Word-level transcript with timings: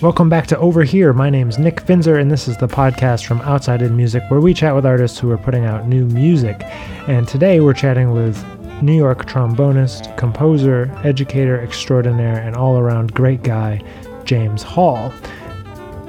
Welcome 0.00 0.28
back 0.28 0.46
to 0.46 0.58
Over 0.58 0.84
Here. 0.84 1.12
My 1.12 1.30
name's 1.30 1.58
Nick 1.58 1.84
Finzer, 1.84 2.20
and 2.20 2.30
this 2.30 2.46
is 2.46 2.56
the 2.58 2.68
podcast 2.68 3.26
from 3.26 3.40
Outside 3.40 3.82
in 3.82 3.96
Music, 3.96 4.22
where 4.28 4.40
we 4.40 4.54
chat 4.54 4.76
with 4.76 4.86
artists 4.86 5.18
who 5.18 5.28
are 5.32 5.36
putting 5.36 5.64
out 5.64 5.88
new 5.88 6.04
music. 6.04 6.62
And 7.08 7.26
today 7.26 7.58
we're 7.58 7.74
chatting 7.74 8.12
with 8.12 8.40
New 8.82 8.96
York 8.96 9.26
trombonist, 9.26 10.16
composer, 10.16 10.96
educator 11.02 11.60
extraordinaire, 11.60 12.36
and 12.36 12.54
all 12.54 12.78
around 12.78 13.14
great 13.14 13.42
guy, 13.42 13.82
James 14.22 14.62
Hall. 14.62 15.12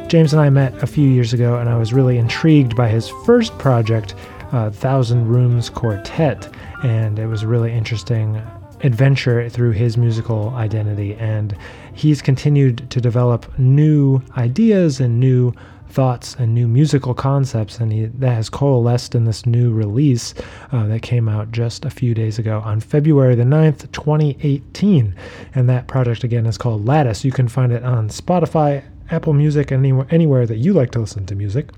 James 0.07 0.31
and 0.31 0.43
I 0.43 0.51
met 0.51 0.83
a 0.83 0.87
few 0.87 1.09
years 1.09 1.33
ago, 1.33 1.57
and 1.57 1.69
I 1.69 1.75
was 1.75 1.91
really 1.91 2.19
intrigued 2.19 2.75
by 2.75 2.87
his 2.87 3.09
first 3.25 3.57
project, 3.57 4.13
uh, 4.51 4.69
Thousand 4.69 5.27
Rooms 5.27 5.71
Quartet, 5.71 6.53
and 6.83 7.17
it 7.17 7.25
was 7.25 7.45
really 7.45 7.73
interesting 7.73 8.39
adventure 8.84 9.50
through 9.50 9.71
his 9.71 9.98
musical 9.98 10.50
identity. 10.55 11.16
And 11.16 11.55
he's 11.93 12.21
continued 12.21 12.89
to 12.89 13.02
develop 13.02 13.57
new 13.57 14.21
ideas 14.37 15.00
and 15.00 15.20
new 15.20 15.54
thoughts 15.89 16.36
and 16.36 16.54
new 16.54 16.68
musical 16.68 17.14
concepts, 17.14 17.79
and 17.79 17.92
he, 17.92 18.06
that 18.06 18.34
has 18.34 18.50
coalesced 18.50 19.15
in 19.15 19.25
this 19.25 19.46
new 19.46 19.71
release 19.73 20.34
uh, 20.71 20.86
that 20.87 21.01
came 21.01 21.28
out 21.28 21.51
just 21.51 21.84
a 21.84 21.89
few 21.89 22.14
days 22.14 22.37
ago 22.37 22.61
on 22.64 22.79
February 22.79 23.36
the 23.36 23.43
9th, 23.43 23.92
2018. 23.92 25.15
And 25.56 25.70
that 25.70 25.87
project 25.87 26.23
again 26.23 26.46
is 26.46 26.57
called 26.57 26.86
Lattice. 26.86 27.25
You 27.25 27.32
can 27.32 27.48
find 27.48 27.71
it 27.71 27.84
on 27.84 28.09
Spotify, 28.09 28.84
Apple 29.09 29.34
Music, 29.34 29.71
anywhere, 29.71 30.07
anywhere 30.11 30.46
that 30.46 30.57
you 30.57 30.73
like 30.73 30.92
to 30.92 31.00
listen 31.00 31.25
to 31.25 31.36
music. 31.36 31.70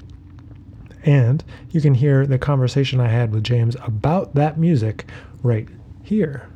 And 1.03 1.43
you 1.71 1.81
can 1.81 1.95
hear 1.95 2.27
the 2.27 2.37
conversation 2.37 2.99
I 2.99 3.07
had 3.07 3.31
with 3.31 3.43
James 3.43 3.75
about 3.81 4.35
that 4.35 4.59
music 4.59 5.05
right 5.41 5.67
here. 6.03 6.50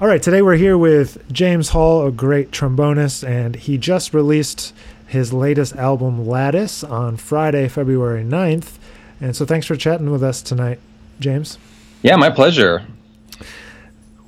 All 0.00 0.08
right, 0.08 0.22
today 0.22 0.42
we're 0.42 0.56
here 0.56 0.76
with 0.76 1.30
James 1.32 1.70
Hall, 1.70 2.06
a 2.06 2.12
great 2.12 2.50
trombonist, 2.50 3.26
and 3.26 3.56
he 3.56 3.78
just 3.78 4.12
released 4.12 4.74
his 5.06 5.32
latest 5.32 5.74
album, 5.76 6.26
Lattice, 6.26 6.84
on 6.84 7.16
Friday, 7.16 7.68
February 7.68 8.22
9th. 8.22 8.76
And 9.20 9.34
so 9.34 9.46
thanks 9.46 9.66
for 9.66 9.74
chatting 9.74 10.10
with 10.10 10.22
us 10.22 10.42
tonight, 10.42 10.80
James. 11.18 11.58
Yeah, 12.02 12.16
my 12.16 12.28
pleasure. 12.28 12.86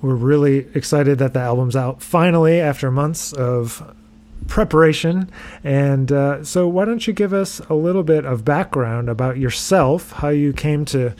We're 0.00 0.14
really 0.14 0.66
excited 0.74 1.18
that 1.18 1.34
the 1.34 1.40
album's 1.40 1.76
out 1.76 2.02
finally 2.02 2.60
after 2.60 2.90
months 2.90 3.32
of 3.32 3.94
preparation. 4.46 5.30
And 5.62 6.10
uh, 6.10 6.44
so, 6.44 6.66
why 6.66 6.84
don't 6.84 7.06
you 7.06 7.12
give 7.12 7.32
us 7.32 7.60
a 7.68 7.74
little 7.74 8.02
bit 8.04 8.24
of 8.24 8.44
background 8.44 9.08
about 9.08 9.36
yourself, 9.36 10.12
how 10.12 10.28
you 10.28 10.52
came 10.52 10.84
to 10.86 11.14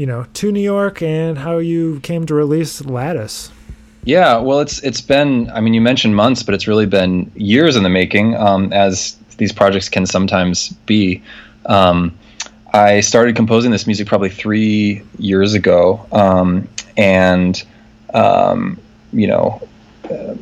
you 0.00 0.06
know, 0.06 0.24
to 0.32 0.50
New 0.50 0.62
York 0.62 1.02
and 1.02 1.36
how 1.36 1.58
you 1.58 2.00
came 2.00 2.24
to 2.24 2.32
release 2.34 2.82
Lattice. 2.82 3.52
Yeah, 4.04 4.38
well, 4.38 4.60
it's 4.60 4.82
it's 4.82 5.02
been. 5.02 5.50
I 5.50 5.60
mean, 5.60 5.74
you 5.74 5.82
mentioned 5.82 6.16
months, 6.16 6.42
but 6.42 6.54
it's 6.54 6.66
really 6.66 6.86
been 6.86 7.30
years 7.34 7.76
in 7.76 7.82
the 7.82 7.90
making, 7.90 8.34
um, 8.34 8.72
as 8.72 9.14
these 9.36 9.52
projects 9.52 9.90
can 9.90 10.06
sometimes 10.06 10.70
be. 10.86 11.22
Um, 11.66 12.18
I 12.72 13.00
started 13.00 13.36
composing 13.36 13.72
this 13.72 13.86
music 13.86 14.08
probably 14.08 14.30
three 14.30 15.02
years 15.18 15.52
ago, 15.52 16.06
um, 16.12 16.66
and 16.96 17.62
um, 18.14 18.80
you 19.12 19.26
know, 19.26 19.68
uh, 20.10 20.34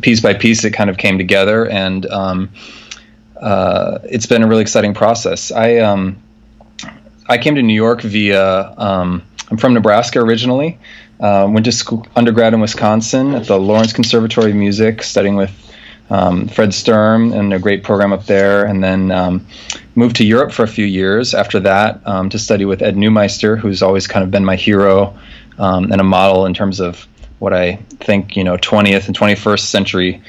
piece 0.00 0.20
by 0.20 0.34
piece, 0.34 0.64
it 0.64 0.72
kind 0.72 0.90
of 0.90 0.98
came 0.98 1.16
together, 1.16 1.68
and 1.68 2.06
um, 2.06 2.50
uh, 3.40 4.00
it's 4.02 4.26
been 4.26 4.42
a 4.42 4.48
really 4.48 4.62
exciting 4.62 4.94
process. 4.94 5.52
I 5.52 5.76
um, 5.76 6.20
I 7.28 7.38
came 7.38 7.56
to 7.56 7.62
New 7.62 7.74
York 7.74 8.00
via. 8.00 8.74
Um, 8.76 9.22
I'm 9.50 9.56
from 9.56 9.74
Nebraska 9.74 10.20
originally. 10.20 10.78
Uh, 11.20 11.48
went 11.50 11.64
to 11.66 11.72
school 11.72 12.06
undergrad 12.14 12.54
in 12.54 12.60
Wisconsin 12.60 13.34
at 13.34 13.46
the 13.46 13.58
Lawrence 13.58 13.92
Conservatory 13.92 14.50
of 14.50 14.56
Music, 14.56 15.02
studying 15.02 15.36
with 15.36 15.50
um, 16.10 16.48
Fred 16.48 16.72
Sturm 16.72 17.32
and 17.32 17.52
a 17.52 17.58
great 17.58 17.82
program 17.82 18.12
up 18.12 18.24
there, 18.24 18.64
and 18.64 18.82
then 18.82 19.10
um, 19.10 19.46
moved 19.94 20.16
to 20.16 20.24
Europe 20.24 20.52
for 20.52 20.62
a 20.62 20.68
few 20.68 20.86
years 20.86 21.34
after 21.34 21.60
that 21.60 22.00
um, 22.06 22.30
to 22.30 22.38
study 22.38 22.64
with 22.64 22.82
Ed 22.82 22.96
Neumeister, 22.96 23.58
who's 23.58 23.82
always 23.82 24.06
kind 24.06 24.22
of 24.24 24.30
been 24.30 24.44
my 24.44 24.56
hero 24.56 25.18
um, 25.58 25.90
and 25.92 26.00
a 26.00 26.04
model 26.04 26.46
in 26.46 26.54
terms 26.54 26.80
of 26.80 27.06
what 27.40 27.52
I 27.52 27.76
think 28.00 28.36
you 28.36 28.44
know 28.44 28.56
20th 28.56 29.06
and 29.06 29.18
21st 29.18 29.60
century 29.60 30.22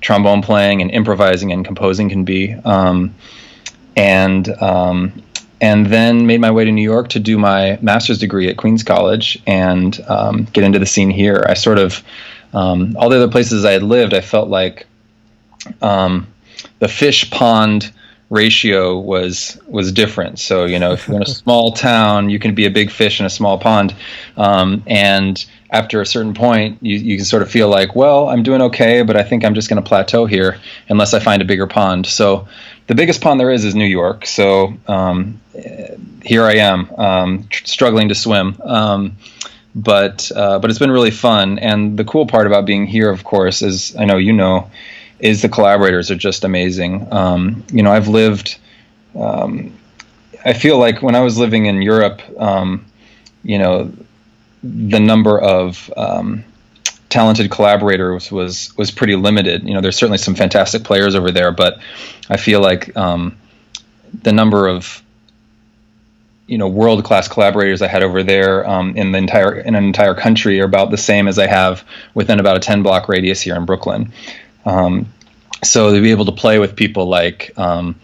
trombone 0.00 0.42
playing 0.42 0.82
and 0.82 0.90
improvising 0.90 1.50
and 1.50 1.64
composing 1.64 2.10
can 2.10 2.24
be. 2.24 2.52
Um, 2.52 3.14
and 3.96 4.48
and 5.60 5.86
then 5.86 6.26
made 6.26 6.40
my 6.40 6.50
way 6.50 6.64
to 6.64 6.72
New 6.72 6.82
York 6.82 7.08
to 7.10 7.20
do 7.20 7.38
my 7.38 7.78
master's 7.80 8.18
degree 8.18 8.48
at 8.48 8.56
Queens 8.56 8.82
College 8.82 9.42
and 9.46 10.00
um, 10.08 10.44
get 10.52 10.64
into 10.64 10.78
the 10.78 10.86
scene 10.86 11.10
here. 11.10 11.44
I 11.48 11.54
sort 11.54 11.78
of, 11.78 12.02
um, 12.52 12.96
all 12.96 13.08
the 13.08 13.16
other 13.16 13.30
places 13.30 13.64
I 13.64 13.72
had 13.72 13.82
lived, 13.82 14.14
I 14.14 14.20
felt 14.20 14.48
like 14.48 14.86
um, 15.82 16.26
the 16.78 16.88
fish 16.88 17.30
pond 17.30 17.92
ratio 18.30 18.98
was 18.98 19.58
was 19.66 19.92
different. 19.92 20.38
So 20.38 20.64
you 20.64 20.78
know, 20.78 20.92
if 20.92 21.06
you're 21.06 21.16
in 21.16 21.22
a 21.22 21.26
small 21.42 21.72
town, 21.72 22.30
you 22.30 22.38
can 22.38 22.54
be 22.54 22.66
a 22.66 22.70
big 22.70 22.90
fish 22.90 23.20
in 23.20 23.26
a 23.26 23.30
small 23.30 23.58
pond, 23.58 23.94
um, 24.36 24.82
and 24.86 25.44
after 25.74 26.00
a 26.00 26.06
certain 26.06 26.34
point, 26.34 26.78
you, 26.80 26.96
you 26.96 27.16
can 27.16 27.24
sort 27.24 27.42
of 27.42 27.50
feel 27.50 27.68
like, 27.68 27.96
well, 27.96 28.28
I'm 28.28 28.44
doing 28.44 28.62
okay, 28.62 29.02
but 29.02 29.16
I 29.16 29.24
think 29.24 29.44
I'm 29.44 29.54
just 29.54 29.68
going 29.68 29.82
to 29.82 29.88
plateau 29.88 30.24
here 30.24 30.60
unless 30.88 31.14
I 31.14 31.18
find 31.18 31.42
a 31.42 31.44
bigger 31.44 31.66
pond. 31.66 32.06
So 32.06 32.46
the 32.86 32.94
biggest 32.94 33.20
pond 33.20 33.40
there 33.40 33.50
is 33.50 33.64
is 33.64 33.74
New 33.74 33.84
York. 33.84 34.24
So 34.24 34.74
um, 34.86 35.40
here 36.22 36.44
I 36.44 36.54
am, 36.58 36.94
um, 36.94 37.48
tr- 37.50 37.66
struggling 37.66 38.08
to 38.10 38.14
swim. 38.14 38.56
Um, 38.62 39.16
but 39.74 40.30
uh, 40.36 40.60
but 40.60 40.70
it's 40.70 40.78
been 40.78 40.92
really 40.92 41.10
fun. 41.10 41.58
And 41.58 41.98
the 41.98 42.04
cool 42.04 42.26
part 42.26 42.46
about 42.46 42.64
being 42.64 42.86
here, 42.86 43.10
of 43.10 43.24
course, 43.24 43.60
is 43.60 43.96
I 43.96 44.04
know 44.04 44.16
you 44.16 44.32
know, 44.32 44.70
is 45.18 45.42
the 45.42 45.48
collaborators 45.48 46.12
are 46.12 46.16
just 46.16 46.44
amazing. 46.44 47.12
Um, 47.12 47.64
you 47.72 47.82
know, 47.82 47.90
I've 47.90 48.06
lived. 48.06 48.58
Um, 49.18 49.72
I 50.44 50.52
feel 50.52 50.78
like 50.78 51.02
when 51.02 51.16
I 51.16 51.20
was 51.20 51.36
living 51.36 51.66
in 51.66 51.82
Europe, 51.82 52.20
um, 52.38 52.86
you 53.42 53.58
know, 53.58 53.90
the 54.64 54.98
number 54.98 55.38
of 55.38 55.90
talented 57.14 57.48
collaborators 57.48 58.32
was 58.32 58.76
was 58.76 58.90
pretty 58.90 59.14
limited. 59.14 59.62
You 59.62 59.74
know, 59.74 59.80
there's 59.80 59.96
certainly 59.96 60.18
some 60.18 60.34
fantastic 60.34 60.82
players 60.82 61.14
over 61.14 61.30
there, 61.30 61.52
but 61.52 61.78
I 62.28 62.36
feel 62.36 62.60
like 62.60 62.96
um, 62.96 63.36
the 64.22 64.32
number 64.32 64.66
of 64.66 65.00
you 66.48 66.58
know 66.58 66.66
world 66.66 67.04
class 67.04 67.28
collaborators 67.28 67.82
I 67.82 67.86
had 67.86 68.02
over 68.02 68.24
there 68.24 68.68
um, 68.68 68.96
in 68.96 69.12
the 69.12 69.18
entire 69.18 69.54
in 69.54 69.76
an 69.76 69.84
entire 69.84 70.14
country 70.14 70.60
are 70.60 70.64
about 70.64 70.90
the 70.90 70.96
same 70.96 71.28
as 71.28 71.38
I 71.38 71.46
have 71.46 71.84
within 72.14 72.40
about 72.40 72.56
a 72.56 72.60
10 72.60 72.82
block 72.82 73.08
radius 73.08 73.40
here 73.40 73.54
in 73.54 73.64
Brooklyn. 73.64 74.12
Um, 74.64 75.06
so 75.62 75.94
to 75.94 76.00
be 76.00 76.10
able 76.10 76.24
to 76.24 76.32
play 76.32 76.58
with 76.58 76.74
people 76.74 77.06
like 77.06 77.52
um, 77.56 77.94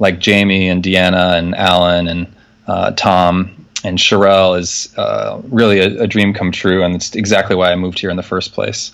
like 0.00 0.18
Jamie 0.18 0.68
and 0.68 0.82
Deanna 0.82 1.38
and 1.38 1.54
Allan 1.54 2.08
and 2.08 2.34
uh, 2.66 2.90
Tom 2.90 3.57
and 3.84 3.98
Sharel 3.98 4.58
is 4.58 4.92
uh, 4.96 5.40
really 5.44 5.78
a, 5.78 6.02
a, 6.02 6.06
dream 6.06 6.34
come 6.34 6.50
true, 6.52 6.82
and 6.82 6.94
it's 6.94 7.14
exactly 7.14 7.54
why 7.54 7.70
I 7.72 7.76
moved 7.76 7.98
here 7.98 8.10
in 8.10 8.16
the 8.16 8.22
first 8.22 8.52
place. 8.52 8.92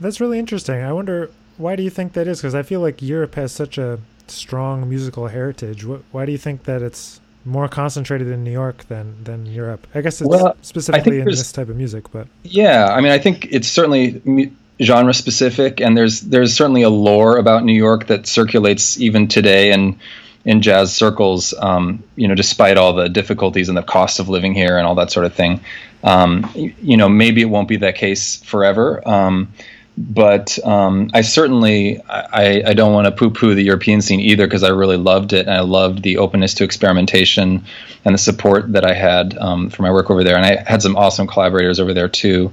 That's 0.00 0.20
really 0.20 0.38
interesting. 0.38 0.82
I 0.82 0.92
wonder 0.92 1.30
why 1.58 1.76
do 1.76 1.82
you 1.82 1.90
think 1.90 2.14
that 2.14 2.26
is? 2.26 2.40
Because 2.40 2.54
I 2.54 2.62
feel 2.62 2.80
like 2.80 3.00
Europe 3.02 3.34
has 3.36 3.52
such 3.52 3.78
a 3.78 4.00
strong 4.26 4.88
musical 4.88 5.28
heritage. 5.28 5.84
Why 5.84 6.26
do 6.26 6.32
you 6.32 6.38
think 6.38 6.64
that 6.64 6.82
it's 6.82 7.20
more 7.44 7.68
concentrated 7.68 8.28
in 8.28 8.44
New 8.44 8.52
York 8.52 8.86
than 8.88 9.22
than 9.22 9.46
Europe? 9.46 9.86
I 9.94 10.00
guess 10.00 10.20
it's 10.20 10.28
well, 10.28 10.56
specifically 10.62 11.20
in 11.20 11.24
this 11.24 11.52
type 11.52 11.68
of 11.68 11.76
music, 11.76 12.10
but 12.10 12.26
yeah, 12.42 12.86
I 12.92 13.00
mean, 13.00 13.12
I 13.12 13.18
think 13.18 13.46
it's 13.50 13.68
certainly 13.68 14.52
genre 14.80 15.14
specific, 15.14 15.80
and 15.80 15.96
there's 15.96 16.20
there's 16.22 16.54
certainly 16.54 16.82
a 16.82 16.90
lore 16.90 17.36
about 17.36 17.64
New 17.64 17.76
York 17.76 18.06
that 18.08 18.26
circulates 18.26 18.98
even 19.00 19.28
today, 19.28 19.72
and 19.72 19.98
in 20.44 20.60
jazz 20.60 20.94
circles, 20.94 21.54
um, 21.58 22.02
you 22.16 22.26
know, 22.26 22.34
despite 22.34 22.76
all 22.76 22.92
the 22.92 23.08
difficulties 23.08 23.68
and 23.68 23.78
the 23.78 23.82
cost 23.82 24.18
of 24.18 24.28
living 24.28 24.54
here 24.54 24.76
and 24.76 24.86
all 24.86 24.94
that 24.96 25.10
sort 25.10 25.26
of 25.26 25.34
thing. 25.34 25.60
Um, 26.02 26.50
you 26.54 26.96
know, 26.96 27.08
maybe 27.08 27.42
it 27.42 27.46
won't 27.46 27.68
be 27.68 27.76
that 27.76 27.94
case 27.94 28.42
forever. 28.42 29.06
Um, 29.08 29.52
but 29.96 30.58
um, 30.64 31.10
I 31.12 31.20
certainly 31.20 32.00
I, 32.08 32.62
I 32.66 32.72
don't 32.72 32.94
want 32.94 33.06
to 33.06 33.12
poo-poo 33.12 33.54
the 33.54 33.62
European 33.62 34.00
scene 34.00 34.20
either 34.20 34.46
because 34.46 34.62
I 34.62 34.70
really 34.70 34.96
loved 34.96 35.32
it 35.32 35.46
and 35.46 35.54
I 35.54 35.60
loved 35.60 36.02
the 36.02 36.16
openness 36.16 36.54
to 36.54 36.64
experimentation 36.64 37.64
and 38.04 38.14
the 38.14 38.18
support 38.18 38.72
that 38.72 38.84
I 38.84 38.94
had 38.94 39.36
um, 39.38 39.70
for 39.70 39.82
my 39.82 39.92
work 39.92 40.10
over 40.10 40.24
there. 40.24 40.36
And 40.36 40.46
I 40.46 40.68
had 40.68 40.82
some 40.82 40.96
awesome 40.96 41.26
collaborators 41.26 41.78
over 41.78 41.92
there 41.92 42.08
too. 42.08 42.52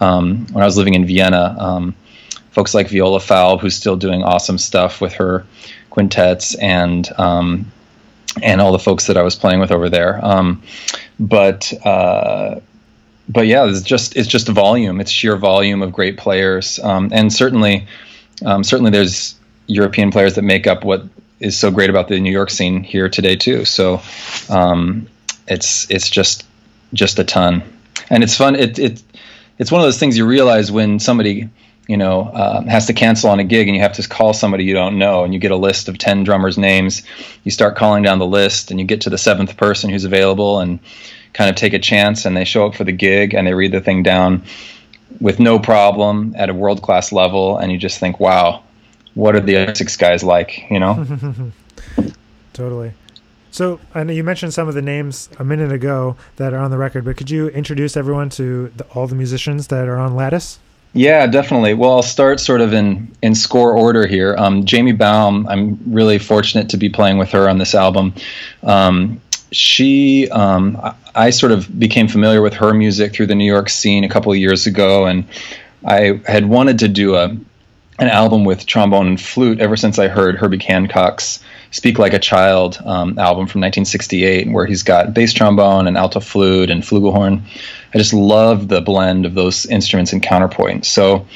Um, 0.00 0.46
when 0.52 0.62
I 0.62 0.66
was 0.66 0.76
living 0.76 0.94
in 0.94 1.06
Vienna, 1.06 1.94
folks 2.50 2.74
like 2.74 2.88
Viola 2.88 3.20
Falb, 3.20 3.60
who's 3.60 3.76
still 3.76 3.96
doing 3.96 4.22
awesome 4.22 4.58
stuff 4.58 5.00
with 5.00 5.12
her 5.14 5.46
quintets 5.90 6.54
and 6.54 7.08
um, 7.18 7.70
and 8.42 8.60
all 8.60 8.72
the 8.72 8.78
folks 8.78 9.06
that 9.08 9.16
I 9.16 9.22
was 9.22 9.36
playing 9.36 9.60
with 9.60 9.72
over 9.72 9.88
there. 9.88 10.24
Um, 10.24 10.62
but 11.18 11.72
uh, 11.84 12.60
but 13.28 13.46
yeah, 13.46 13.66
it's 13.66 13.82
just 13.82 14.16
it's 14.16 14.28
just 14.28 14.48
volume. 14.48 15.00
It's 15.00 15.10
sheer 15.10 15.36
volume 15.36 15.82
of 15.82 15.92
great 15.92 16.16
players, 16.16 16.78
um, 16.78 17.10
and 17.12 17.32
certainly 17.32 17.86
um, 18.44 18.64
certainly 18.64 18.90
there's 18.90 19.38
European 19.66 20.10
players 20.10 20.34
that 20.34 20.42
make 20.42 20.66
up 20.66 20.84
what 20.84 21.04
is 21.38 21.58
so 21.58 21.70
great 21.70 21.90
about 21.90 22.08
the 22.08 22.20
New 22.20 22.32
York 22.32 22.50
scene 22.50 22.82
here 22.82 23.08
today 23.08 23.36
too. 23.36 23.64
So 23.64 24.02
um, 24.48 25.08
it's 25.46 25.90
it's 25.90 26.08
just 26.08 26.46
just 26.92 27.18
a 27.18 27.24
ton, 27.24 27.62
and 28.08 28.22
it's 28.22 28.36
fun. 28.36 28.56
It 28.56 28.78
it 28.78 29.02
it's 29.58 29.70
one 29.70 29.80
of 29.80 29.86
those 29.86 29.98
things 29.98 30.16
you 30.16 30.26
realize 30.26 30.72
when 30.72 30.98
somebody 30.98 31.50
you 31.90 31.96
know, 31.96 32.28
uh, 32.28 32.62
has 32.66 32.86
to 32.86 32.92
cancel 32.92 33.30
on 33.30 33.40
a 33.40 33.44
gig 33.44 33.66
and 33.66 33.74
you 33.74 33.82
have 33.82 33.94
to 33.94 34.08
call 34.08 34.32
somebody 34.32 34.62
you 34.62 34.72
don't 34.72 34.96
know 34.96 35.24
and 35.24 35.34
you 35.34 35.40
get 35.40 35.50
a 35.50 35.56
list 35.56 35.88
of 35.88 35.98
10 35.98 36.22
drummers' 36.22 36.56
names. 36.56 37.02
You 37.42 37.50
start 37.50 37.74
calling 37.74 38.04
down 38.04 38.20
the 38.20 38.26
list 38.28 38.70
and 38.70 38.78
you 38.78 38.86
get 38.86 39.00
to 39.00 39.10
the 39.10 39.18
seventh 39.18 39.56
person 39.56 39.90
who's 39.90 40.04
available 40.04 40.60
and 40.60 40.78
kind 41.32 41.50
of 41.50 41.56
take 41.56 41.72
a 41.72 41.80
chance 41.80 42.24
and 42.24 42.36
they 42.36 42.44
show 42.44 42.64
up 42.64 42.76
for 42.76 42.84
the 42.84 42.92
gig 42.92 43.34
and 43.34 43.44
they 43.44 43.54
read 43.54 43.72
the 43.72 43.80
thing 43.80 44.04
down 44.04 44.44
with 45.20 45.40
no 45.40 45.58
problem 45.58 46.32
at 46.36 46.48
a 46.48 46.54
world 46.54 46.80
class 46.80 47.10
level. 47.10 47.58
And 47.58 47.72
you 47.72 47.76
just 47.76 47.98
think, 47.98 48.20
wow, 48.20 48.62
what 49.14 49.34
are 49.34 49.40
the 49.40 49.56
other 49.56 49.74
six 49.74 49.96
guys 49.96 50.22
like, 50.22 50.70
you 50.70 50.78
know? 50.78 51.04
totally. 52.52 52.92
So 53.50 53.80
I 53.96 54.04
know 54.04 54.12
you 54.12 54.22
mentioned 54.22 54.54
some 54.54 54.68
of 54.68 54.76
the 54.76 54.82
names 54.82 55.28
a 55.40 55.44
minute 55.44 55.72
ago 55.72 56.14
that 56.36 56.52
are 56.52 56.60
on 56.60 56.70
the 56.70 56.78
record, 56.78 57.04
but 57.04 57.16
could 57.16 57.30
you 57.30 57.48
introduce 57.48 57.96
everyone 57.96 58.30
to 58.30 58.68
the, 58.76 58.84
all 58.94 59.08
the 59.08 59.16
musicians 59.16 59.66
that 59.66 59.88
are 59.88 59.98
on 59.98 60.14
Lattice? 60.14 60.60
Yeah, 60.92 61.26
definitely. 61.28 61.74
Well, 61.74 61.92
I'll 61.92 62.02
start 62.02 62.40
sort 62.40 62.60
of 62.60 62.72
in 62.72 63.12
in 63.22 63.34
score 63.34 63.76
order 63.76 64.06
here. 64.06 64.34
Um, 64.36 64.64
Jamie 64.64 64.92
Baum, 64.92 65.46
I'm 65.48 65.78
really 65.86 66.18
fortunate 66.18 66.70
to 66.70 66.76
be 66.76 66.88
playing 66.88 67.18
with 67.18 67.30
her 67.30 67.48
on 67.48 67.58
this 67.58 67.74
album. 67.74 68.14
Um, 68.62 69.20
she, 69.52 70.28
um, 70.30 70.80
I 71.14 71.30
sort 71.30 71.52
of 71.52 71.78
became 71.78 72.08
familiar 72.08 72.42
with 72.42 72.54
her 72.54 72.72
music 72.74 73.12
through 73.12 73.26
the 73.26 73.34
New 73.34 73.50
York 73.50 73.68
scene 73.68 74.04
a 74.04 74.08
couple 74.08 74.32
of 74.32 74.38
years 74.38 74.66
ago, 74.66 75.06
and 75.06 75.26
I 75.84 76.20
had 76.26 76.46
wanted 76.46 76.80
to 76.80 76.88
do 76.88 77.14
a 77.14 77.36
an 78.00 78.08
album 78.08 78.44
with 78.44 78.66
trombone 78.66 79.06
and 79.06 79.20
flute 79.20 79.60
ever 79.60 79.76
since 79.76 79.98
I 79.98 80.08
heard 80.08 80.36
Herbie 80.36 80.58
Hancock's 80.58 81.40
"Speak 81.70 81.98
Like 81.98 82.12
a 82.12 82.18
Child" 82.18 82.78
um, 82.84 83.18
album 83.18 83.46
from 83.46 83.60
1968, 83.60 84.50
where 84.50 84.66
he's 84.66 84.82
got 84.82 85.14
bass 85.14 85.32
trombone 85.32 85.86
and 85.86 85.96
alto 85.96 86.20
flute 86.20 86.70
and 86.70 86.82
flugelhorn. 86.82 87.42
I 87.94 87.98
just 87.98 88.12
love 88.12 88.68
the 88.68 88.80
blend 88.80 89.26
of 89.26 89.34
those 89.34 89.66
instruments 89.66 90.12
and 90.12 90.22
counterpoint. 90.22 90.86
So 90.86 91.26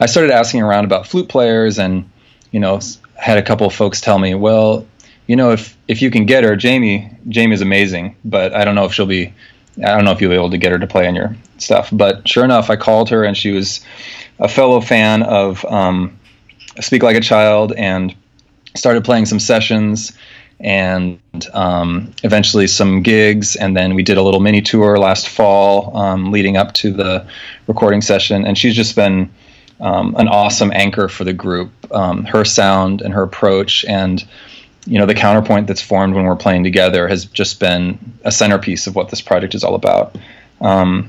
I 0.00 0.06
started 0.06 0.30
asking 0.30 0.62
around 0.62 0.84
about 0.84 1.06
flute 1.06 1.28
players, 1.28 1.78
and 1.78 2.08
you 2.50 2.60
know, 2.60 2.80
had 3.16 3.38
a 3.38 3.42
couple 3.42 3.66
of 3.66 3.74
folks 3.74 4.00
tell 4.00 4.18
me, 4.18 4.34
well, 4.34 4.86
you 5.26 5.36
know, 5.36 5.52
if 5.52 5.76
if 5.88 6.02
you 6.02 6.10
can 6.10 6.26
get 6.26 6.44
her, 6.44 6.56
Jamie, 6.56 7.10
Jamie 7.28 7.54
is 7.54 7.60
amazing, 7.60 8.16
but 8.24 8.52
I 8.52 8.64
don't 8.64 8.74
know 8.74 8.84
if 8.84 8.92
she'll 8.92 9.06
be. 9.06 9.32
I 9.78 9.94
don't 9.94 10.04
know 10.04 10.12
if 10.12 10.20
you'll 10.20 10.30
be 10.30 10.36
able 10.36 10.50
to 10.50 10.58
get 10.58 10.72
her 10.72 10.78
to 10.78 10.86
play 10.86 11.06
on 11.06 11.14
your 11.14 11.34
stuff. 11.56 11.88
But 11.90 12.28
sure 12.28 12.44
enough, 12.44 12.68
I 12.68 12.76
called 12.76 13.08
her, 13.08 13.24
and 13.24 13.36
she 13.36 13.52
was 13.52 13.80
a 14.38 14.48
fellow 14.48 14.80
fan 14.80 15.22
of 15.22 15.64
um, 15.64 16.18
Speak 16.80 17.02
Like 17.02 17.16
a 17.16 17.20
Child, 17.20 17.72
and 17.72 18.14
started 18.74 19.04
playing 19.04 19.26
some 19.26 19.40
sessions 19.40 20.12
and 20.60 21.18
um, 21.52 22.12
eventually 22.22 22.66
some 22.66 23.02
gigs. 23.02 23.56
And 23.56 23.76
then 23.76 23.94
we 23.94 24.02
did 24.02 24.16
a 24.16 24.22
little 24.22 24.40
mini 24.40 24.62
tour 24.62 24.98
last 24.98 25.28
fall 25.28 25.96
um, 25.96 26.30
leading 26.30 26.56
up 26.56 26.72
to 26.74 26.92
the 26.92 27.26
recording 27.66 28.00
session. 28.00 28.46
And 28.46 28.56
she's 28.56 28.74
just 28.74 28.94
been 28.94 29.30
um, 29.80 30.14
an 30.16 30.28
awesome 30.28 30.70
anchor 30.72 31.08
for 31.08 31.24
the 31.24 31.32
group. 31.32 31.70
Um, 31.90 32.24
her 32.24 32.44
sound 32.44 33.02
and 33.02 33.12
her 33.12 33.22
approach 33.22 33.84
and 33.84 34.24
you 34.84 34.98
know 34.98 35.06
the 35.06 35.14
counterpoint 35.14 35.68
that's 35.68 35.82
formed 35.82 36.14
when 36.14 36.24
we're 36.24 36.34
playing 36.34 36.64
together 36.64 37.06
has 37.06 37.26
just 37.26 37.60
been 37.60 37.98
a 38.24 38.32
centerpiece 38.32 38.88
of 38.88 38.96
what 38.96 39.10
this 39.10 39.20
project 39.20 39.54
is 39.54 39.62
all 39.62 39.76
about. 39.76 40.16
Um, 40.60 41.08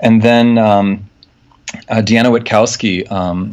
and 0.00 0.22
then 0.22 0.58
um, 0.58 1.08
uh, 1.88 2.02
Deanna 2.02 2.36
Witkowski 2.36 3.06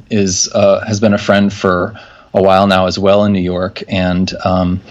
is 0.10 0.50
uh, 0.54 0.84
has 0.86 1.00
been 1.00 1.14
a 1.14 1.20
friend 1.20 1.54
for 1.54 2.00
a 2.34 2.42
while 2.42 2.68
now 2.68 2.86
as 2.86 3.00
well 3.00 3.26
in 3.26 3.34
New 3.34 3.42
York, 3.42 3.84
and 3.88 4.32
um, 4.44 4.82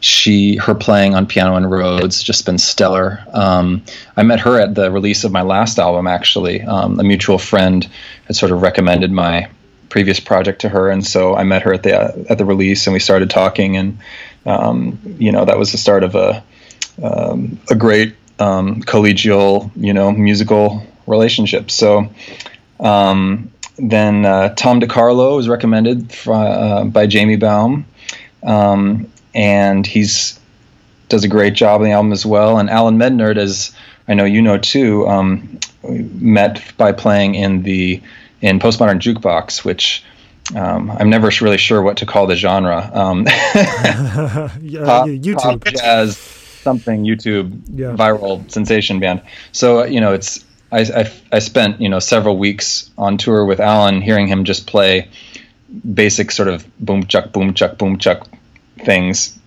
she 0.00 0.56
her 0.56 0.74
playing 0.74 1.14
on 1.14 1.26
piano 1.26 1.56
and 1.56 1.70
Rhodes 1.70 2.22
just 2.22 2.44
been 2.44 2.58
stellar. 2.58 3.24
Um, 3.32 3.82
I 4.16 4.22
met 4.22 4.40
her 4.40 4.60
at 4.60 4.74
the 4.74 4.90
release 4.90 5.24
of 5.24 5.32
my 5.32 5.42
last 5.42 5.78
album. 5.78 6.06
Actually, 6.06 6.60
um, 6.62 7.00
a 7.00 7.02
mutual 7.02 7.38
friend 7.38 7.88
had 8.26 8.36
sort 8.36 8.52
of 8.52 8.60
recommended 8.60 9.10
my 9.10 9.48
previous 9.88 10.20
project 10.20 10.60
to 10.60 10.68
her, 10.68 10.90
and 10.90 11.06
so 11.06 11.34
I 11.34 11.44
met 11.44 11.62
her 11.62 11.72
at 11.72 11.82
the 11.82 11.98
uh, 11.98 12.24
at 12.28 12.36
the 12.38 12.44
release, 12.44 12.86
and 12.86 12.92
we 12.92 13.00
started 13.00 13.30
talking, 13.30 13.76
and 13.76 13.98
um, 14.44 15.16
you 15.18 15.32
know 15.32 15.46
that 15.46 15.58
was 15.58 15.72
the 15.72 15.78
start 15.78 16.04
of 16.04 16.14
a 16.14 16.44
um, 17.02 17.58
a 17.70 17.74
great 17.74 18.14
um, 18.38 18.82
collegial, 18.82 19.70
you 19.74 19.94
know, 19.94 20.12
musical 20.12 20.86
relationship. 21.06 21.70
So. 21.70 22.10
Um, 22.80 23.52
then 23.76 24.24
uh, 24.24 24.54
Tom 24.54 24.80
DiCarlo 24.80 25.36
was 25.36 25.48
recommended 25.48 26.14
uh, 26.26 26.84
by 26.84 27.06
Jamie 27.06 27.36
Baum. 27.36 27.86
Um, 28.42 29.10
and 29.34 29.86
he's 29.86 30.38
does 31.08 31.24
a 31.24 31.28
great 31.28 31.54
job 31.54 31.80
on 31.80 31.86
the 31.86 31.92
album 31.92 32.12
as 32.12 32.24
well. 32.24 32.58
And 32.58 32.70
Allan 32.70 32.98
Mednard, 32.98 33.36
as 33.36 33.74
I 34.08 34.14
know 34.14 34.24
you 34.24 34.40
know 34.42 34.58
too, 34.58 35.06
um, 35.08 35.58
met 35.82 36.62
by 36.76 36.92
playing 36.92 37.34
in 37.34 37.62
the 37.62 38.00
in 38.40 38.58
postmodern 38.58 39.00
jukebox, 39.00 39.64
which 39.64 40.04
um, 40.54 40.90
I'm 40.90 41.10
never 41.10 41.30
really 41.40 41.58
sure 41.58 41.82
what 41.82 41.98
to 41.98 42.06
call 42.06 42.26
the 42.26 42.36
genre. 42.36 42.90
Um, 42.92 43.26
yeah, 43.26 44.84
pop, 44.84 45.08
YouTube, 45.08 45.36
pop, 45.36 45.64
jazz, 45.64 46.16
something 46.16 47.04
YouTube 47.04 47.60
yeah. 47.68 47.94
viral 47.96 48.48
sensation 48.50 49.00
band. 49.00 49.22
So 49.52 49.84
you 49.84 50.00
know, 50.00 50.12
it's 50.12 50.44
I, 50.74 50.80
I, 50.80 51.12
I 51.30 51.38
spent 51.38 51.80
you 51.80 51.88
know 51.88 52.00
several 52.00 52.36
weeks 52.36 52.90
on 52.98 53.16
tour 53.16 53.44
with 53.44 53.60
Allan, 53.60 54.02
hearing 54.02 54.26
him 54.26 54.44
just 54.44 54.66
play 54.66 55.08
basic 55.94 56.32
sort 56.32 56.48
of 56.48 56.66
boom 56.78 57.06
chuck 57.06 57.32
boom 57.32 57.54
chuck 57.54 57.78
boom 57.78 57.98
chuck 57.98 58.26
things 58.78 59.38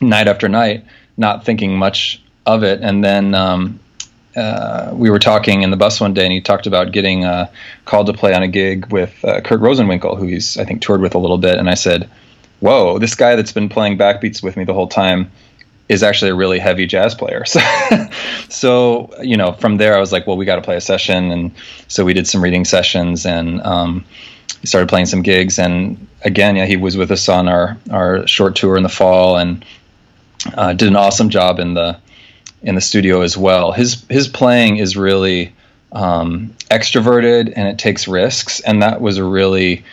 night 0.00 0.26
after 0.26 0.48
night, 0.48 0.84
not 1.16 1.44
thinking 1.44 1.76
much 1.76 2.20
of 2.44 2.64
it. 2.64 2.80
And 2.82 3.04
then 3.04 3.34
um, 3.34 3.78
uh, 4.34 4.90
we 4.92 5.08
were 5.08 5.20
talking 5.20 5.62
in 5.62 5.70
the 5.70 5.76
bus 5.76 6.00
one 6.00 6.14
day, 6.14 6.24
and 6.24 6.32
he 6.32 6.40
talked 6.40 6.66
about 6.66 6.90
getting 6.90 7.24
uh, 7.24 7.50
called 7.84 8.08
to 8.08 8.12
play 8.12 8.34
on 8.34 8.42
a 8.42 8.48
gig 8.48 8.90
with 8.92 9.24
uh, 9.24 9.40
Kurt 9.40 9.60
Rosenwinkel, 9.60 10.18
who 10.18 10.26
he's 10.26 10.58
I 10.58 10.64
think 10.64 10.82
toured 10.82 11.00
with 11.00 11.14
a 11.14 11.18
little 11.18 11.38
bit. 11.38 11.58
And 11.58 11.70
I 11.70 11.74
said, 11.74 12.10
"Whoa, 12.58 12.98
this 12.98 13.14
guy 13.14 13.36
that's 13.36 13.52
been 13.52 13.68
playing 13.68 13.98
backbeats 13.98 14.42
with 14.42 14.56
me 14.56 14.64
the 14.64 14.74
whole 14.74 14.88
time." 14.88 15.30
Is 15.92 16.02
actually 16.02 16.30
a 16.30 16.34
really 16.34 16.58
heavy 16.58 16.86
jazz 16.86 17.14
player. 17.14 17.44
So, 17.52 18.08
so 18.48 19.10
you 19.22 19.36
know, 19.36 19.52
from 19.52 19.76
there 19.76 19.96
I 19.96 20.00
was 20.00 20.12
like, 20.12 20.26
well, 20.26 20.36
we 20.36 20.44
got 20.44 20.56
to 20.56 20.62
play 20.62 20.76
a 20.76 20.80
session, 20.80 21.30
and 21.30 21.52
so 21.88 22.04
we 22.04 22.14
did 22.14 22.26
some 22.26 22.42
reading 22.42 22.64
sessions, 22.64 23.26
and 23.26 23.60
um, 23.62 24.04
started 24.64 24.88
playing 24.88 25.06
some 25.06 25.22
gigs. 25.22 25.58
And 25.58 26.06
again, 26.22 26.56
yeah, 26.56 26.66
he 26.66 26.76
was 26.76 26.96
with 26.96 27.10
us 27.10 27.28
on 27.28 27.48
our 27.48 27.76
our 27.90 28.26
short 28.26 28.56
tour 28.56 28.76
in 28.76 28.82
the 28.82 28.88
fall, 28.88 29.36
and 29.36 29.64
uh, 30.54 30.72
did 30.72 30.88
an 30.88 30.96
awesome 30.96 31.28
job 31.28 31.58
in 31.58 31.74
the 31.74 31.98
in 32.62 32.74
the 32.74 32.80
studio 32.80 33.20
as 33.20 33.36
well. 33.36 33.72
His 33.72 34.04
his 34.08 34.28
playing 34.28 34.76
is 34.76 34.96
really 34.96 35.52
um, 35.92 36.54
extroverted 36.70 37.52
and 37.54 37.68
it 37.68 37.78
takes 37.78 38.08
risks, 38.08 38.60
and 38.60 38.82
that 38.82 39.00
was 39.00 39.18
a 39.18 39.24
really 39.24 39.84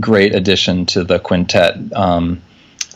great 0.00 0.34
addition 0.34 0.86
to 0.86 1.04
the 1.04 1.18
quintet. 1.18 1.76
Um, 1.92 2.40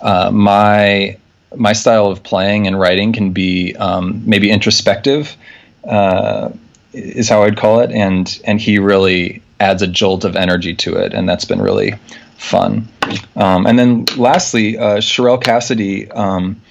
uh, 0.00 0.30
my 0.30 1.16
my 1.56 1.72
style 1.72 2.06
of 2.06 2.22
playing 2.22 2.66
and 2.66 2.78
writing 2.78 3.12
can 3.12 3.32
be 3.32 3.74
um, 3.76 4.22
maybe 4.26 4.50
introspective, 4.50 5.36
uh, 5.88 6.50
is 6.92 7.28
how 7.28 7.42
I'd 7.42 7.56
call 7.56 7.80
it, 7.80 7.90
and 7.90 8.40
and 8.44 8.60
he 8.60 8.78
really 8.78 9.42
adds 9.58 9.82
a 9.82 9.86
jolt 9.86 10.24
of 10.24 10.36
energy 10.36 10.74
to 10.74 10.96
it, 10.96 11.14
and 11.14 11.28
that's 11.28 11.44
been 11.44 11.60
really 11.60 11.94
fun. 12.36 12.88
Um, 13.34 13.66
and 13.66 13.78
then 13.78 14.04
lastly, 14.16 14.78
uh, 14.78 14.96
Sharel 14.98 15.42
Cassity. 15.42 16.14
Um, 16.14 16.62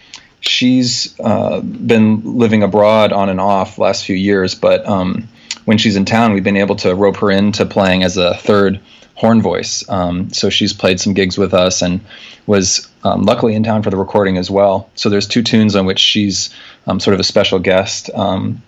she's 0.41 1.19
uh, 1.19 1.59
been 1.61 2.37
living 2.37 2.63
abroad 2.63 3.11
on 3.11 3.29
and 3.29 3.41
off 3.41 3.79
last 3.79 4.05
few 4.05 4.15
years, 4.15 4.55
but 4.55 4.85
um, 4.85 5.27
when 5.65 5.77
she's 5.77 5.95
in 5.95 6.05
town, 6.05 6.33
we've 6.33 6.43
been 6.43 6.57
able 6.57 6.75
to 6.77 6.93
rope 6.93 7.17
her 7.17 7.31
into 7.31 7.65
playing 7.65 8.03
as 8.03 8.17
a 8.17 8.35
third 8.35 8.79
horn 9.15 9.41
voice. 9.41 9.87
Um, 9.89 10.31
so 10.31 10.49
she's 10.49 10.73
played 10.73 10.99
some 10.99 11.13
gigs 11.13 11.37
with 11.37 11.53
us 11.53 11.81
and 11.81 12.01
was 12.45 12.87
um, 13.03 13.23
luckily 13.23 13.55
in 13.55 13.63
town 13.63 13.81
for 13.81 13.89
the 13.89 13.97
recording 13.97 14.37
as 14.37 14.51
well. 14.51 14.89
So 14.95 15.09
there's 15.09 15.27
two 15.27 15.41
tunes 15.41 15.75
on 15.75 15.85
which 15.85 15.99
she's 15.99 16.53
um, 16.85 16.99
sort 16.99 17.13
of 17.13 17.19
a 17.19 17.23
special 17.23 17.59
guest. 17.59 18.09
Um, 18.13 18.61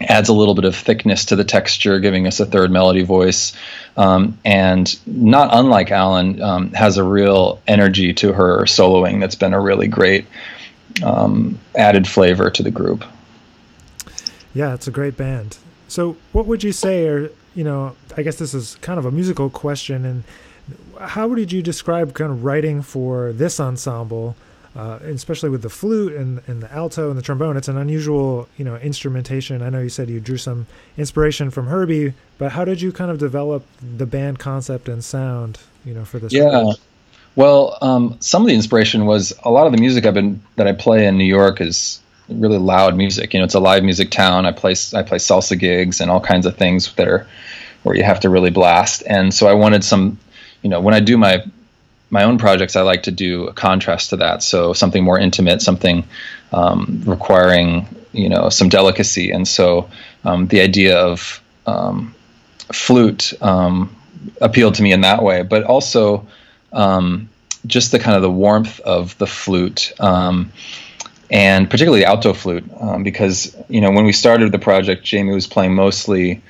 adds 0.00 0.28
a 0.28 0.32
little 0.32 0.56
bit 0.56 0.64
of 0.64 0.74
thickness 0.74 1.26
to 1.26 1.36
the 1.36 1.44
texture, 1.44 2.00
giving 2.00 2.26
us 2.26 2.40
a 2.40 2.46
third 2.46 2.72
melody 2.72 3.04
voice. 3.04 3.52
Um, 3.96 4.38
and 4.44 4.98
not 5.06 5.50
unlike 5.52 5.92
Allan, 5.92 6.42
um, 6.42 6.72
has 6.72 6.96
a 6.96 7.04
real 7.04 7.62
energy 7.68 8.12
to 8.14 8.32
her 8.32 8.62
soloing 8.62 9.20
that's 9.20 9.36
been 9.36 9.54
a 9.54 9.60
really 9.60 9.86
great 9.86 10.26
added 11.76 12.08
flavor 12.08 12.50
to 12.50 12.62
the 12.62 12.70
group. 12.70 13.04
Yeah, 14.54 14.74
it's 14.74 14.88
a 14.88 14.90
great 14.90 15.16
band. 15.16 15.58
So, 15.92 16.16
what 16.32 16.46
would 16.46 16.64
you 16.64 16.72
say 16.72 17.06
are, 17.08 17.30
you 17.54 17.64
know, 17.64 17.94
I 18.16 18.22
guess 18.22 18.36
this 18.36 18.54
is 18.54 18.76
kind 18.76 18.98
of 18.98 19.04
a 19.04 19.10
musical 19.10 19.50
question, 19.50 20.04
and 20.04 20.24
how 21.00 21.28
would 21.28 21.52
you 21.52 21.62
describe 21.62 22.14
kind 22.14 22.32
of 22.32 22.44
writing 22.44 22.82
for 22.82 23.32
this 23.32 23.60
ensemble? 23.60 24.36
uh, 24.74 24.98
especially 25.02 25.50
with 25.50 25.62
the 25.62 25.68
flute 25.68 26.14
and, 26.14 26.40
and 26.46 26.62
the 26.62 26.72
alto 26.72 27.10
and 27.10 27.18
the 27.18 27.22
trombone. 27.22 27.56
It's 27.56 27.68
an 27.68 27.76
unusual, 27.76 28.48
you 28.56 28.64
know, 28.64 28.76
instrumentation. 28.76 29.62
I 29.62 29.68
know 29.68 29.80
you 29.80 29.90
said 29.90 30.08
you 30.08 30.20
drew 30.20 30.38
some 30.38 30.66
inspiration 30.96 31.50
from 31.50 31.66
Herbie, 31.66 32.14
but 32.38 32.52
how 32.52 32.64
did 32.64 32.80
you 32.80 32.92
kind 32.92 33.10
of 33.10 33.18
develop 33.18 33.66
the 33.80 34.06
band 34.06 34.38
concept 34.38 34.88
and 34.88 35.04
sound, 35.04 35.58
you 35.84 35.92
know, 35.92 36.04
for 36.04 36.18
this? 36.18 36.32
Yeah. 36.32 36.44
Record? 36.44 36.76
Well, 37.34 37.78
um, 37.80 38.16
some 38.20 38.42
of 38.42 38.48
the 38.48 38.54
inspiration 38.54 39.06
was 39.06 39.32
a 39.44 39.50
lot 39.50 39.66
of 39.66 39.72
the 39.72 39.78
music 39.78 40.04
I've 40.04 40.14
been 40.14 40.42
that 40.56 40.66
I 40.66 40.72
play 40.72 41.06
in 41.06 41.16
New 41.16 41.24
York 41.24 41.60
is 41.60 42.00
really 42.32 42.58
loud 42.58 42.96
music. 42.96 43.34
You 43.34 43.40
know, 43.40 43.44
it's 43.44 43.54
a 43.54 43.60
live 43.60 43.84
music 43.84 44.10
town. 44.10 44.46
I 44.46 44.52
play 44.52 44.72
I 44.94 45.02
play 45.02 45.18
salsa 45.18 45.58
gigs 45.58 46.00
and 46.00 46.10
all 46.10 46.20
kinds 46.20 46.46
of 46.46 46.56
things 46.56 46.92
that 46.94 47.08
are 47.08 47.26
where 47.82 47.96
you 47.96 48.04
have 48.04 48.20
to 48.20 48.30
really 48.30 48.50
blast. 48.50 49.02
And 49.06 49.34
so 49.34 49.48
I 49.48 49.54
wanted 49.54 49.84
some 49.84 50.18
you 50.62 50.70
know, 50.70 50.80
when 50.80 50.94
I 50.94 51.00
do 51.00 51.18
my 51.18 51.44
my 52.10 52.24
own 52.24 52.38
projects, 52.38 52.76
I 52.76 52.82
like 52.82 53.04
to 53.04 53.10
do 53.10 53.48
a 53.48 53.52
contrast 53.52 54.10
to 54.10 54.16
that. 54.16 54.42
So 54.42 54.72
something 54.72 55.02
more 55.02 55.18
intimate, 55.18 55.62
something 55.62 56.04
um, 56.52 57.02
requiring 57.04 57.86
you 58.12 58.28
know 58.28 58.48
some 58.48 58.68
delicacy. 58.68 59.30
And 59.30 59.46
so 59.46 59.90
um, 60.24 60.46
the 60.46 60.60
idea 60.60 60.98
of 60.98 61.42
um, 61.66 62.14
flute 62.72 63.32
um, 63.42 63.94
appealed 64.40 64.76
to 64.76 64.82
me 64.82 64.92
in 64.92 65.02
that 65.02 65.22
way, 65.22 65.42
but 65.42 65.64
also 65.64 66.26
um, 66.72 67.28
just 67.66 67.92
the 67.92 67.98
kind 67.98 68.16
of 68.16 68.22
the 68.22 68.30
warmth 68.30 68.80
of 68.80 69.18
the 69.18 69.26
flute. 69.26 69.92
Um, 71.32 71.38
and 71.38 71.70
particularly 71.70 72.04
alto 72.04 72.32
flute, 72.32 72.64
because 73.02 73.56
you 73.68 73.80
know 73.80 73.90
when 73.90 74.04
we 74.04 74.12
started 74.12 74.52
the 74.52 74.58
project, 74.58 75.04
Jamie 75.04 75.32
was 75.32 75.46
playing 75.46 75.74
mostly 75.74 76.42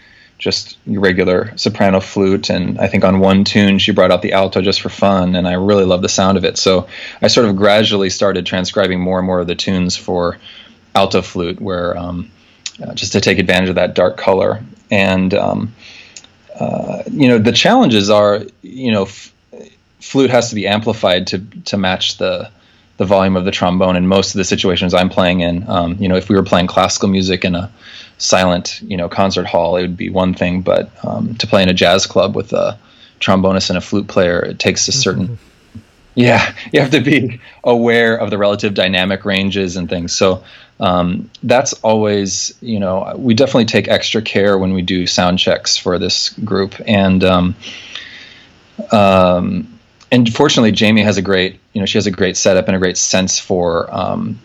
just 0.42 0.76
regular 0.86 1.56
soprano 1.56 2.00
flute. 2.00 2.50
And 2.50 2.80
I 2.80 2.88
think 2.88 3.04
on 3.04 3.20
one 3.20 3.44
tune, 3.44 3.78
she 3.78 3.92
brought 3.92 4.10
out 4.10 4.22
the 4.22 4.32
alto 4.32 4.60
just 4.60 4.80
for 4.80 4.88
fun. 4.88 5.36
And 5.36 5.46
I 5.46 5.52
really 5.52 5.84
love 5.84 6.02
the 6.02 6.08
sound 6.08 6.36
of 6.36 6.44
it. 6.44 6.58
So 6.58 6.88
I 7.22 7.28
sort 7.28 7.48
of 7.48 7.54
gradually 7.54 8.10
started 8.10 8.44
transcribing 8.44 8.98
more 8.98 9.18
and 9.18 9.26
more 9.26 9.38
of 9.38 9.46
the 9.46 9.54
tunes 9.54 9.96
for 9.96 10.38
alto 10.96 11.22
flute, 11.22 11.60
where 11.60 11.96
um, 11.96 12.32
uh, 12.82 12.92
just 12.94 13.12
to 13.12 13.20
take 13.20 13.38
advantage 13.38 13.68
of 13.68 13.76
that 13.76 13.94
dark 13.94 14.16
color. 14.16 14.64
And, 14.90 15.32
um, 15.32 15.74
uh, 16.58 17.04
you 17.08 17.28
know, 17.28 17.38
the 17.38 17.52
challenges 17.52 18.10
are, 18.10 18.42
you 18.62 18.90
know, 18.90 19.04
f- 19.04 19.32
flute 20.00 20.30
has 20.30 20.48
to 20.48 20.56
be 20.56 20.66
amplified 20.66 21.28
to, 21.28 21.38
to 21.66 21.76
match 21.76 22.18
the, 22.18 22.50
the 23.02 23.09
volume 23.09 23.35
of 23.35 23.44
the 23.44 23.50
trombone 23.50 23.97
in 23.97 24.06
most 24.06 24.32
of 24.32 24.38
the 24.38 24.44
situations 24.44 24.94
I'm 24.94 25.09
playing 25.09 25.40
in. 25.40 25.68
Um, 25.68 25.97
you 25.99 26.09
know, 26.09 26.14
if 26.14 26.28
we 26.28 26.37
were 26.37 26.44
playing 26.44 26.68
classical 26.68 27.09
music 27.09 27.44
in 27.44 27.56
a 27.56 27.68
silent, 28.16 28.80
you 28.82 28.97
know, 28.97 29.09
concert 29.09 29.44
hall, 29.44 29.76
it 29.76 29.82
would 29.82 29.97
be 29.97 30.09
one 30.09 30.35
thing. 30.35 30.62
But 30.62 30.88
um, 31.04 31.35
to 31.37 31.49
play 31.49 31.64
in 31.64 31.68
a 31.68 31.75
jazz 31.75 32.06
club 32.06 32.37
with 32.37 32.52
a 32.52 32.78
trombonist 33.18 33.71
and 33.71 33.76
a 33.76 33.80
flute 33.80 34.06
player, 34.06 34.38
it 34.38 34.61
takes 34.61 34.87
a 34.87 34.92
certain. 34.92 35.26
Mm-hmm. 35.26 35.35
Yeah, 36.14 36.54
you 36.71 36.80
have 36.80 36.90
to 36.90 37.00
be 37.00 37.40
aware 37.64 38.16
of 38.16 38.28
the 38.28 38.37
relative 38.37 38.75
dynamic 38.75 39.25
ranges 39.25 39.78
and 39.78 39.88
things. 39.88 40.14
So 40.14 40.44
um, 40.78 41.30
that's 41.42 41.73
always, 41.73 42.52
you 42.61 42.80
know, 42.80 43.14
we 43.16 43.32
definitely 43.32 43.64
take 43.64 43.88
extra 43.88 44.21
care 44.21 44.59
when 44.59 44.75
we 44.75 44.82
do 44.82 45.06
sound 45.06 45.38
checks 45.38 45.78
for 45.78 45.99
this 45.99 46.28
group. 46.28 46.75
And 46.87 47.25
um, 47.25 47.54
um, 48.90 49.72
and 50.12 50.33
fortunately, 50.33 50.73
Jamie 50.73 51.02
has 51.02 51.16
a 51.16 51.23
great, 51.23 51.59
you 51.73 51.81
know, 51.81 51.87
she 51.87 51.97
has 51.97 52.07
a 52.07 52.11
great 52.11 52.37
setup 52.37 52.69
and 52.69 52.76
a 52.76 52.78
great 52.78 52.99
sense 52.99 53.38
for 53.38 53.92
um, 53.92 54.38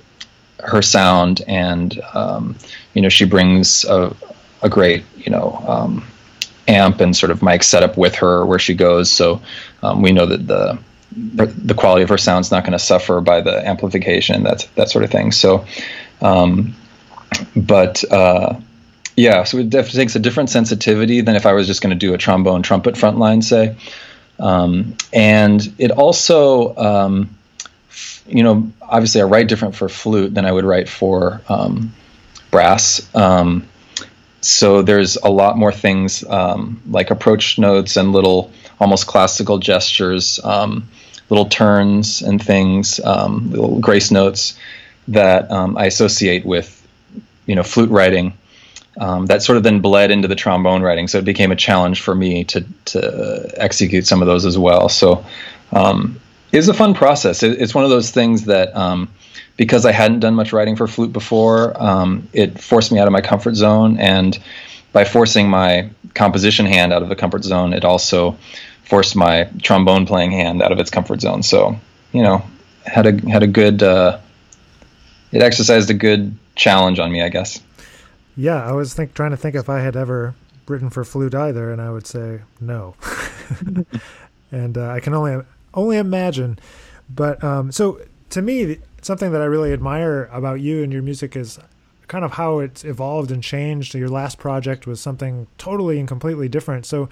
her 0.63 0.81
sound, 0.81 1.41
and 1.45 1.99
um, 2.13 2.55
you 2.93 3.01
know 3.01 3.09
she 3.09 3.25
brings 3.25 3.83
a, 3.83 4.15
a 4.63 4.69
great 4.69 5.03
you 5.17 5.29
know 5.29 5.61
um, 5.67 6.07
amp 6.69 7.01
and 7.01 7.15
sort 7.15 7.31
of 7.31 7.43
mic 7.43 7.63
setup 7.63 7.97
with 7.97 8.15
her 8.15 8.45
where 8.45 8.59
she 8.59 8.73
goes. 8.73 9.11
So 9.11 9.41
um, 9.83 10.01
we 10.01 10.13
know 10.13 10.25
that 10.25 10.47
the 10.47 10.79
the 11.11 11.73
quality 11.73 12.03
of 12.03 12.09
her 12.09 12.17
sound 12.17 12.45
is 12.45 12.51
not 12.51 12.63
going 12.63 12.73
to 12.73 12.79
suffer 12.79 13.21
by 13.21 13.41
the 13.41 13.67
amplification 13.67 14.43
that 14.43 14.67
that 14.75 14.89
sort 14.89 15.03
of 15.03 15.11
thing. 15.11 15.33
So, 15.33 15.65
um, 16.21 16.75
but 17.57 18.09
uh, 18.09 18.57
yeah, 19.17 19.43
so 19.43 19.57
it 19.57 19.69
definitely 19.69 19.99
takes 19.99 20.15
a 20.15 20.19
different 20.19 20.49
sensitivity 20.49 21.19
than 21.19 21.35
if 21.35 21.45
I 21.45 21.51
was 21.51 21.67
just 21.67 21.81
going 21.81 21.89
to 21.89 21.99
do 21.99 22.13
a 22.13 22.17
trombone 22.17 22.63
trumpet 22.63 22.95
front 22.95 23.17
line, 23.17 23.41
say. 23.41 23.75
Um, 24.39 24.95
and 25.13 25.73
it 25.77 25.91
also 25.91 26.75
um, 26.75 27.37
you 28.27 28.43
know, 28.43 28.71
obviously 28.81 29.21
I 29.21 29.25
write 29.25 29.47
different 29.47 29.75
for 29.75 29.89
flute 29.89 30.33
than 30.33 30.45
I 30.45 30.51
would 30.51 30.65
write 30.65 30.89
for 30.89 31.41
um, 31.47 31.93
brass. 32.51 33.07
Um, 33.15 33.67
so 34.41 34.81
there's 34.81 35.15
a 35.17 35.29
lot 35.29 35.57
more 35.57 35.71
things 35.71 36.23
um, 36.25 36.81
like 36.89 37.09
approach 37.09 37.57
notes 37.57 37.97
and 37.97 38.11
little 38.11 38.51
almost 38.79 39.07
classical 39.07 39.57
gestures, 39.57 40.39
little 40.43 41.45
turns 41.49 42.21
and 42.21 42.43
things, 42.43 42.99
little 42.99 43.79
grace 43.79 44.11
notes 44.11 44.57
that 45.07 45.51
I 45.51 45.85
associate 45.85 46.45
with, 46.45 46.73
you 47.45 47.55
know, 47.55 47.63
flute 47.63 47.89
writing. 47.89 48.33
That 48.97 49.41
sort 49.43 49.57
of 49.57 49.63
then 49.63 49.79
bled 49.79 50.11
into 50.11 50.27
the 50.27 50.35
trombone 50.35 50.81
writing, 50.81 51.07
so 51.07 51.17
it 51.19 51.25
became 51.25 51.51
a 51.51 51.55
challenge 51.55 52.01
for 52.01 52.15
me 52.15 52.43
to 52.45 52.65
to 52.85 53.51
execute 53.55 54.07
some 54.07 54.21
of 54.21 54.27
those 54.27 54.45
as 54.45 54.57
well. 54.57 54.89
So 54.89 55.25
um, 55.71 56.19
it's 56.51 56.67
a 56.67 56.73
fun 56.73 56.93
process. 56.93 57.43
It, 57.43 57.61
it's 57.61 57.75
one 57.75 57.83
of 57.83 57.89
those 57.89 58.11
things 58.11 58.45
that 58.45 58.75
um, 58.75 59.09
because 59.55 59.85
I 59.85 59.91
hadn't 59.91 60.21
done 60.21 60.35
much 60.35 60.53
writing 60.53 60.75
for 60.75 60.87
flute 60.87 61.13
before, 61.13 61.79
um, 61.81 62.27
it 62.33 62.59
forced 62.59 62.91
me 62.91 62.99
out 62.99 63.07
of 63.07 63.13
my 63.13 63.21
comfort 63.21 63.55
zone, 63.55 63.97
and 63.97 64.37
by 64.93 65.03
forcing 65.03 65.49
my 65.49 65.89
composition 66.15 66.65
hand 66.65 66.91
out 66.91 67.03
of 67.03 67.09
the 67.09 67.15
comfort 67.15 67.43
zone, 67.43 67.73
it 67.73 67.85
also 67.85 68.37
forced 68.83 69.15
my 69.15 69.49
trombone 69.61 70.05
playing 70.05 70.31
hand 70.31 70.61
out 70.61 70.71
of 70.71 70.79
its 70.79 70.89
comfort 70.89 71.21
zone. 71.21 71.43
So 71.43 71.79
you 72.11 72.23
know, 72.23 72.43
had 72.85 73.05
a 73.05 73.29
had 73.29 73.43
a 73.43 73.47
good 73.47 73.83
uh, 73.83 74.19
it 75.31 75.41
exercised 75.41 75.89
a 75.89 75.93
good 75.93 76.35
challenge 76.55 76.99
on 76.99 77.11
me, 77.11 77.21
I 77.21 77.29
guess. 77.29 77.61
Yeah, 78.37 78.63
I 78.63 78.71
was 78.71 78.93
think 78.93 79.15
trying 79.15 79.31
to 79.31 79.37
think 79.37 79.55
if 79.55 79.67
I 79.67 79.79
had 79.79 79.95
ever 79.97 80.35
written 80.67 80.89
for 80.89 81.03
flute 81.03 81.33
either, 81.33 81.71
and 81.71 81.81
I 81.81 81.89
would 81.89 82.05
say 82.05 82.41
no. 82.61 82.95
and 84.51 84.77
uh, 84.77 84.91
I 84.91 84.99
can 84.99 85.13
only 85.13 85.43
only 85.73 85.97
imagine. 85.97 86.59
But 87.09 87.43
um, 87.43 87.71
so 87.71 87.99
to 88.29 88.41
me, 88.41 88.77
something 89.01 89.31
that 89.31 89.41
I 89.41 89.45
really 89.45 89.73
admire 89.73 90.29
about 90.31 90.61
you 90.61 90.83
and 90.83 90.93
your 90.93 91.01
music 91.01 91.35
is 91.35 91.59
kind 92.07 92.23
of 92.23 92.33
how 92.33 92.59
it's 92.59 92.85
evolved 92.85 93.31
and 93.31 93.43
changed. 93.43 93.95
Your 93.95 94.09
last 94.09 94.37
project 94.37 94.85
was 94.85 95.01
something 95.01 95.47
totally 95.57 95.99
and 95.99 96.07
completely 96.07 96.47
different. 96.47 96.85
So 96.85 97.09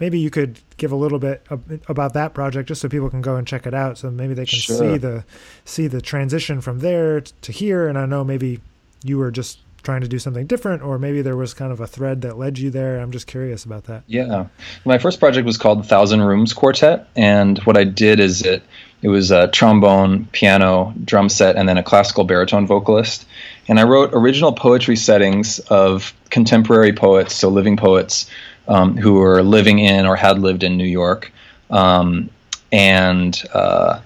maybe 0.00 0.18
you 0.18 0.30
could 0.30 0.58
give 0.76 0.92
a 0.92 0.96
little 0.96 1.18
bit 1.18 1.46
about 1.88 2.12
that 2.14 2.34
project 2.34 2.68
just 2.68 2.80
so 2.80 2.88
people 2.88 3.08
can 3.08 3.22
go 3.22 3.36
and 3.36 3.46
check 3.46 3.66
it 3.66 3.74
out 3.74 3.96
so 3.96 4.10
maybe 4.10 4.34
they 4.34 4.44
can 4.44 4.58
sure. 4.58 4.76
see 4.76 4.98
the 4.98 5.24
see 5.64 5.86
the 5.86 6.00
transition 6.00 6.60
from 6.60 6.80
there 6.80 7.20
to 7.20 7.52
here 7.52 7.86
and 7.88 7.96
I 7.96 8.04
know 8.04 8.24
maybe 8.24 8.60
you 9.04 9.18
were 9.18 9.30
just 9.30 9.60
trying 9.84 10.00
to 10.00 10.08
do 10.08 10.18
something 10.18 10.46
different, 10.46 10.82
or 10.82 10.98
maybe 10.98 11.22
there 11.22 11.36
was 11.36 11.54
kind 11.54 11.72
of 11.72 11.80
a 11.80 11.86
thread 11.86 12.22
that 12.22 12.36
led 12.36 12.58
you 12.58 12.70
there. 12.70 12.98
I'm 12.98 13.12
just 13.12 13.26
curious 13.26 13.64
about 13.64 13.84
that. 13.84 14.02
Yeah, 14.06 14.46
my 14.84 14.98
first 14.98 15.20
project 15.20 15.46
was 15.46 15.58
called 15.58 15.86
Thousand 15.86 16.22
Rooms 16.22 16.52
Quartet, 16.52 17.08
and 17.14 17.58
what 17.60 17.76
I 17.76 17.84
did 17.84 18.20
is 18.20 18.42
it 18.42 18.62
it 19.02 19.08
was 19.08 19.30
a 19.30 19.48
trombone, 19.48 20.24
piano, 20.32 20.94
drum 21.04 21.28
set, 21.28 21.56
and 21.56 21.68
then 21.68 21.76
a 21.76 21.82
classical 21.82 22.24
baritone 22.24 22.66
vocalist. 22.66 23.26
And 23.68 23.78
I 23.78 23.84
wrote 23.84 24.10
original 24.14 24.52
poetry 24.52 24.96
settings 24.96 25.58
of 25.58 26.14
contemporary 26.30 26.94
poets, 26.94 27.34
so 27.34 27.50
living 27.50 27.76
poets 27.76 28.30
um, 28.66 28.96
who 28.96 29.14
were 29.14 29.42
living 29.42 29.78
in 29.78 30.06
or 30.06 30.16
had 30.16 30.38
lived 30.38 30.62
in 30.62 30.78
New 30.78 30.86
York. 30.86 31.30
Um, 31.68 32.30
and 32.72 33.40
uh, 33.52 34.00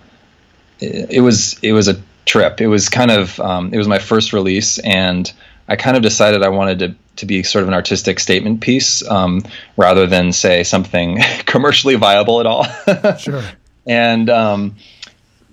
it, 0.80 1.10
it, 1.10 1.20
was 1.20 1.58
it 1.62 1.72
was 1.72 1.86
a 1.86 2.00
trip. 2.26 2.60
It 2.60 2.66
was 2.66 2.88
kind 2.88 3.12
of 3.12 3.38
um, 3.38 3.72
it 3.72 3.78
was 3.78 3.88
my 3.88 4.00
first 4.00 4.32
release, 4.32 4.78
and 4.80 5.32
I 5.68 5.76
kind 5.76 5.96
of 5.96 6.02
decided 6.02 6.42
I 6.42 6.48
wanted 6.48 6.78
to 6.80 6.94
to 7.16 7.26
be 7.26 7.42
sort 7.42 7.62
of 7.62 7.68
an 7.68 7.74
artistic 7.74 8.20
statement 8.20 8.60
piece 8.60 9.06
um, 9.08 9.42
rather 9.76 10.06
than 10.06 10.32
say 10.32 10.62
something 10.62 11.18
commercially 11.46 11.96
viable 11.96 12.40
at 12.40 12.46
all. 12.46 12.64
sure. 13.18 13.42
And 13.86 14.30
um, 14.30 14.76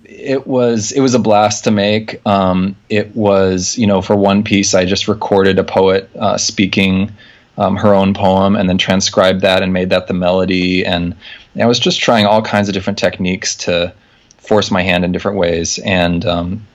it 0.04 0.46
was 0.46 0.92
it 0.92 1.00
was 1.00 1.14
a 1.14 1.18
blast 1.18 1.64
to 1.64 1.70
make. 1.70 2.24
Um, 2.26 2.76
it 2.88 3.14
was 3.14 3.76
you 3.76 3.86
know 3.86 4.00
for 4.00 4.16
one 4.16 4.44
piece 4.44 4.74
I 4.74 4.84
just 4.84 5.08
recorded 5.08 5.58
a 5.58 5.64
poet 5.64 6.08
uh, 6.16 6.38
speaking 6.38 7.12
um, 7.58 7.76
her 7.76 7.94
own 7.94 8.14
poem 8.14 8.54
and 8.56 8.68
then 8.68 8.78
transcribed 8.78 9.40
that 9.40 9.62
and 9.62 9.72
made 9.72 9.90
that 9.90 10.06
the 10.06 10.14
melody 10.14 10.84
and 10.84 11.16
I 11.58 11.66
was 11.66 11.78
just 11.78 12.00
trying 12.00 12.26
all 12.26 12.42
kinds 12.42 12.68
of 12.68 12.74
different 12.74 12.98
techniques 12.98 13.56
to 13.56 13.94
force 14.38 14.70
my 14.70 14.82
hand 14.82 15.04
in 15.04 15.12
different 15.12 15.38
ways 15.38 15.78
and 15.78 16.24
um, 16.26 16.66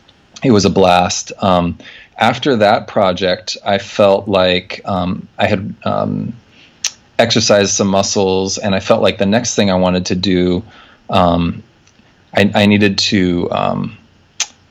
it 0.43 0.51
was 0.51 0.65
a 0.65 0.69
blast. 0.69 1.31
Um, 1.39 1.77
after 2.21 2.57
that 2.57 2.87
project, 2.87 3.57
I 3.65 3.79
felt 3.79 4.27
like 4.27 4.79
um, 4.85 5.27
I 5.39 5.47
had 5.47 5.75
um, 5.83 6.33
exercised 7.17 7.73
some 7.73 7.87
muscles, 7.87 8.59
and 8.59 8.75
I 8.75 8.79
felt 8.79 9.01
like 9.01 9.17
the 9.17 9.25
next 9.25 9.55
thing 9.55 9.71
I 9.71 9.75
wanted 9.75 10.05
to 10.05 10.15
do, 10.15 10.63
um, 11.09 11.63
I, 12.31 12.51
I, 12.53 12.65
needed 12.67 12.99
to 12.99 13.51
um, 13.51 13.97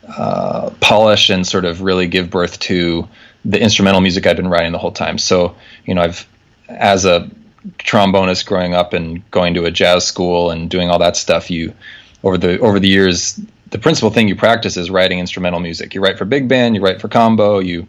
uh, 0.06 0.70
polish 0.80 1.28
and 1.28 1.44
sort 1.44 1.64
of 1.64 1.82
really 1.82 2.06
give 2.06 2.30
birth 2.30 2.60
to 2.60 3.08
the 3.44 3.60
instrumental 3.60 4.00
music 4.00 4.26
I'd 4.26 4.36
been 4.36 4.48
writing 4.48 4.70
the 4.70 4.78
whole 4.78 4.92
time. 4.92 5.18
So, 5.18 5.56
you 5.84 5.94
know, 5.94 6.02
I've 6.02 6.26
as 6.68 7.04
a 7.04 7.28
trombonist 7.78 8.46
growing 8.46 8.74
up 8.74 8.92
and 8.92 9.28
going 9.32 9.54
to 9.54 9.64
a 9.64 9.70
jazz 9.72 10.06
school 10.06 10.50
and 10.50 10.70
doing 10.70 10.88
all 10.88 11.00
that 11.00 11.16
stuff, 11.16 11.50
you 11.50 11.74
over 12.22 12.38
the 12.38 12.60
over 12.60 12.78
the 12.78 12.88
years 12.88 13.40
the 13.70 13.78
principal 13.78 14.10
thing 14.10 14.28
you 14.28 14.36
practice 14.36 14.76
is 14.76 14.90
writing 14.90 15.18
instrumental 15.18 15.60
music. 15.60 15.94
You 15.94 16.00
write 16.00 16.18
for 16.18 16.24
big 16.24 16.48
band, 16.48 16.74
you 16.74 16.82
write 16.82 17.00
for 17.00 17.08
combo, 17.08 17.58
you 17.58 17.86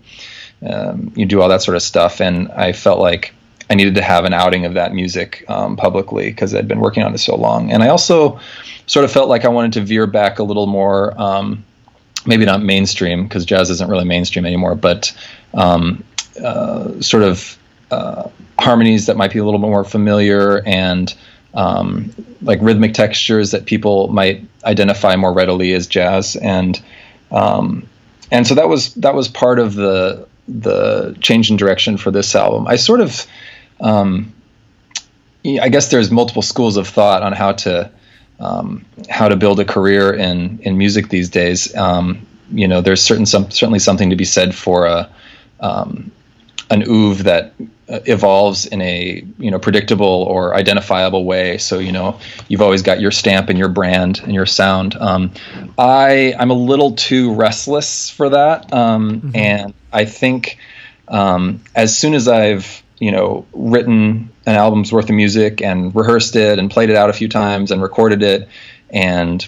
um, 0.68 1.12
you 1.16 1.26
do 1.26 1.42
all 1.42 1.50
that 1.50 1.62
sort 1.62 1.76
of 1.76 1.82
stuff. 1.82 2.22
And 2.22 2.52
I 2.52 2.72
felt 2.72 3.00
like 3.00 3.34
I 3.70 3.76
needed 3.76 3.96
to 3.96 4.02
have 4.02 4.26
an 4.26 4.34
outing 4.34 4.66
of 4.66 4.76
that 4.76 4.94
music 4.94 5.44
um, 5.48 5.76
publicly 5.76 6.30
because 6.30 6.54
I'd 6.54 6.68
been 6.68 6.80
working 6.80 7.04
on 7.04 7.14
it 7.14 7.18
so 7.18 7.36
long. 7.36 7.72
And 7.72 7.84
I 7.84 7.88
also 7.88 8.40
sort 8.86 9.06
of 9.06 9.12
felt 9.12 9.30
like 9.30 9.46
I 9.46 9.48
wanted 9.48 9.74
to 9.74 9.82
veer 9.82 10.06
back 10.06 10.40
a 10.40 10.44
little 10.44 10.68
more, 10.68 11.20
um, 11.20 11.64
maybe 12.26 12.46
not 12.46 12.62
mainstream 12.62 13.24
because 13.24 13.46
jazz 13.46 13.70
isn't 13.70 13.90
really 13.90 14.06
mainstream 14.06 14.46
anymore, 14.46 14.76
but 14.76 15.18
um, 15.54 16.04
uh, 16.44 17.02
sort 17.02 17.24
of 17.24 17.58
uh, 17.90 18.30
harmonies 18.60 19.08
that 19.08 19.18
might 19.18 19.34
be 19.34 19.40
a 19.40 19.46
little 19.46 19.60
bit 19.60 19.70
more 19.70 19.84
familiar 19.84 20.62
and 20.68 21.16
um, 21.54 22.14
like 22.42 22.60
rhythmic 22.62 22.94
textures 22.94 23.52
that 23.52 23.66
people 23.66 24.08
might 24.08 24.46
identify 24.64 25.16
more 25.16 25.34
readily 25.34 25.74
as 25.74 25.88
jazz, 25.88 26.36
and 26.36 26.82
um, 27.32 27.88
and 28.32 28.48
so 28.48 28.56
that 28.56 28.70
was 28.70 28.94
that 28.96 29.14
was 29.14 29.28
part 29.28 29.60
of 29.60 29.76
the 29.76 30.28
the 30.48 31.16
change 31.22 31.52
in 31.52 31.58
direction 31.58 31.98
for 31.98 32.12
this 32.12 32.36
album. 32.36 32.68
I 32.68 32.76
sort 32.76 33.02
of, 33.02 33.26
um, 33.80 34.34
I 35.46 35.70
guess 35.70 35.90
there's 35.90 36.12
multiple 36.12 36.42
schools 36.42 36.78
of 36.78 36.88
thought 36.88 37.24
on 37.24 37.34
how 37.34 37.54
to 37.54 37.92
um, 38.40 38.86
how 39.10 39.28
to 39.30 39.36
build 39.36 39.60
a 39.60 39.66
career 39.66 40.14
in 40.14 40.60
in 40.60 40.78
music 40.78 41.10
these 41.10 41.30
days. 41.30 41.76
Um, 41.76 42.28
you 42.52 42.68
know, 42.68 42.82
there's 42.82 43.02
certain 43.02 43.26
some 43.26 43.52
certainly 43.52 43.80
something 43.80 44.10
to 44.10 44.16
be 44.16 44.26
said 44.26 44.56
for 44.56 44.86
a 44.86 45.10
um, 45.60 46.12
an 46.70 46.84
oeuvre 46.88 47.24
that 47.24 47.54
evolves 48.06 48.66
in 48.66 48.82
a 48.82 49.24
you 49.38 49.52
know 49.52 49.60
predictable 49.60 50.06
or 50.06 50.56
identifiable 50.56 51.26
way. 51.26 51.58
So 51.58 51.80
you 51.80 51.92
know 51.92 52.20
you've 52.48 52.62
always 52.62 52.82
got 52.82 53.00
your 53.00 53.12
stamp 53.12 53.50
and 53.50 53.58
your 53.58 53.70
brand 53.70 54.20
and 54.24 54.34
your 54.34 54.46
sound. 54.46 54.96
Um, 54.96 55.32
I 55.78 56.34
I'm 56.38 56.52
a 56.52 56.56
little 56.56 56.94
too 56.94 57.34
restless 57.34 58.10
for 58.10 58.30
that, 58.30 58.74
um, 58.74 59.22
mm-hmm. 59.22 59.36
and 59.36 59.74
I 59.92 60.06
think 60.06 60.58
um, 61.08 61.62
as 61.76 61.98
soon 61.98 62.14
as 62.14 62.28
I've 62.28 62.82
you 63.00 63.12
know 63.12 63.46
written 63.54 64.30
an 64.46 64.56
album's 64.56 64.92
worth 64.92 65.10
of 65.10 65.16
music 65.16 65.62
and 65.62 65.94
rehearsed 65.96 66.36
it 66.36 66.60
and 66.60 66.72
played 66.72 66.90
it 66.90 66.96
out 66.96 67.10
a 67.10 67.14
few 67.14 67.28
times 67.28 67.72
and 67.72 67.82
recorded 67.82 68.24
it 68.24 68.48
and 68.90 69.48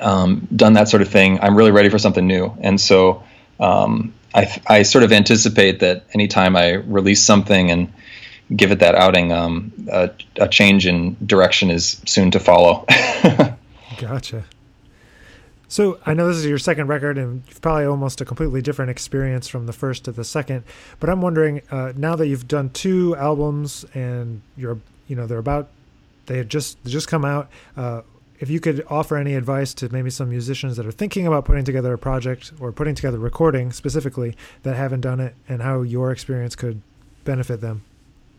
um, 0.00 0.46
done 0.54 0.74
that 0.74 0.88
sort 0.88 1.02
of 1.02 1.08
thing, 1.08 1.38
I'm 1.40 1.56
really 1.56 1.70
ready 1.70 1.88
for 1.88 1.98
something 1.98 2.26
new. 2.26 2.56
And 2.60 2.80
so 2.80 3.22
um, 3.60 4.14
I, 4.34 4.60
I 4.66 4.82
sort 4.82 5.04
of 5.04 5.12
anticipate 5.12 5.80
that 5.80 6.04
anytime 6.12 6.56
I 6.56 6.72
release 6.72 7.22
something 7.22 7.70
and 7.70 7.92
give 8.54 8.72
it 8.72 8.80
that 8.80 8.94
outing, 8.94 9.32
um, 9.32 9.72
a, 9.90 10.10
a, 10.36 10.48
change 10.48 10.86
in 10.86 11.16
direction 11.24 11.70
is 11.70 12.02
soon 12.04 12.32
to 12.32 12.40
follow. 12.40 12.84
gotcha. 13.98 14.44
So 15.68 15.98
I 16.04 16.14
know 16.14 16.28
this 16.28 16.36
is 16.36 16.46
your 16.46 16.58
second 16.58 16.88
record, 16.88 17.16
and 17.16 17.42
probably 17.60 17.84
almost 17.84 18.20
a 18.20 18.24
completely 18.24 18.60
different 18.60 18.90
experience 18.90 19.48
from 19.48 19.66
the 19.66 19.72
first 19.72 20.04
to 20.04 20.12
the 20.12 20.24
second. 20.24 20.64
But 21.00 21.10
I'm 21.10 21.22
wondering, 21.22 21.62
uh, 21.70 21.92
now 21.96 22.16
that 22.16 22.26
you've 22.26 22.46
done 22.46 22.70
two 22.70 23.16
albums 23.16 23.84
and 23.94 24.42
you're, 24.56 24.78
you 25.08 25.16
know, 25.16 25.26
they're 25.26 25.38
about, 25.38 25.68
they 26.26 26.36
had 26.36 26.48
just 26.48 26.84
just 26.84 27.08
come 27.08 27.24
out. 27.24 27.50
Uh, 27.76 28.02
if 28.44 28.50
you 28.50 28.60
could 28.60 28.84
offer 28.90 29.16
any 29.16 29.34
advice 29.34 29.72
to 29.72 29.90
maybe 29.90 30.10
some 30.10 30.28
musicians 30.28 30.76
that 30.76 30.84
are 30.84 30.92
thinking 30.92 31.26
about 31.26 31.46
putting 31.46 31.64
together 31.64 31.94
a 31.94 31.96
project 31.96 32.52
or 32.60 32.72
putting 32.72 32.94
together 32.94 33.18
recording 33.18 33.72
specifically 33.72 34.36
that 34.64 34.76
haven't 34.76 35.00
done 35.00 35.18
it 35.18 35.34
and 35.48 35.62
how 35.62 35.80
your 35.80 36.12
experience 36.12 36.54
could 36.54 36.82
benefit 37.24 37.62
them. 37.62 37.82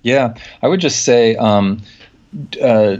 Yeah, 0.03 0.35
I 0.61 0.67
would 0.67 0.79
just 0.79 1.01
say 1.01 1.35
um, 1.37 1.81
uh, 2.61 2.97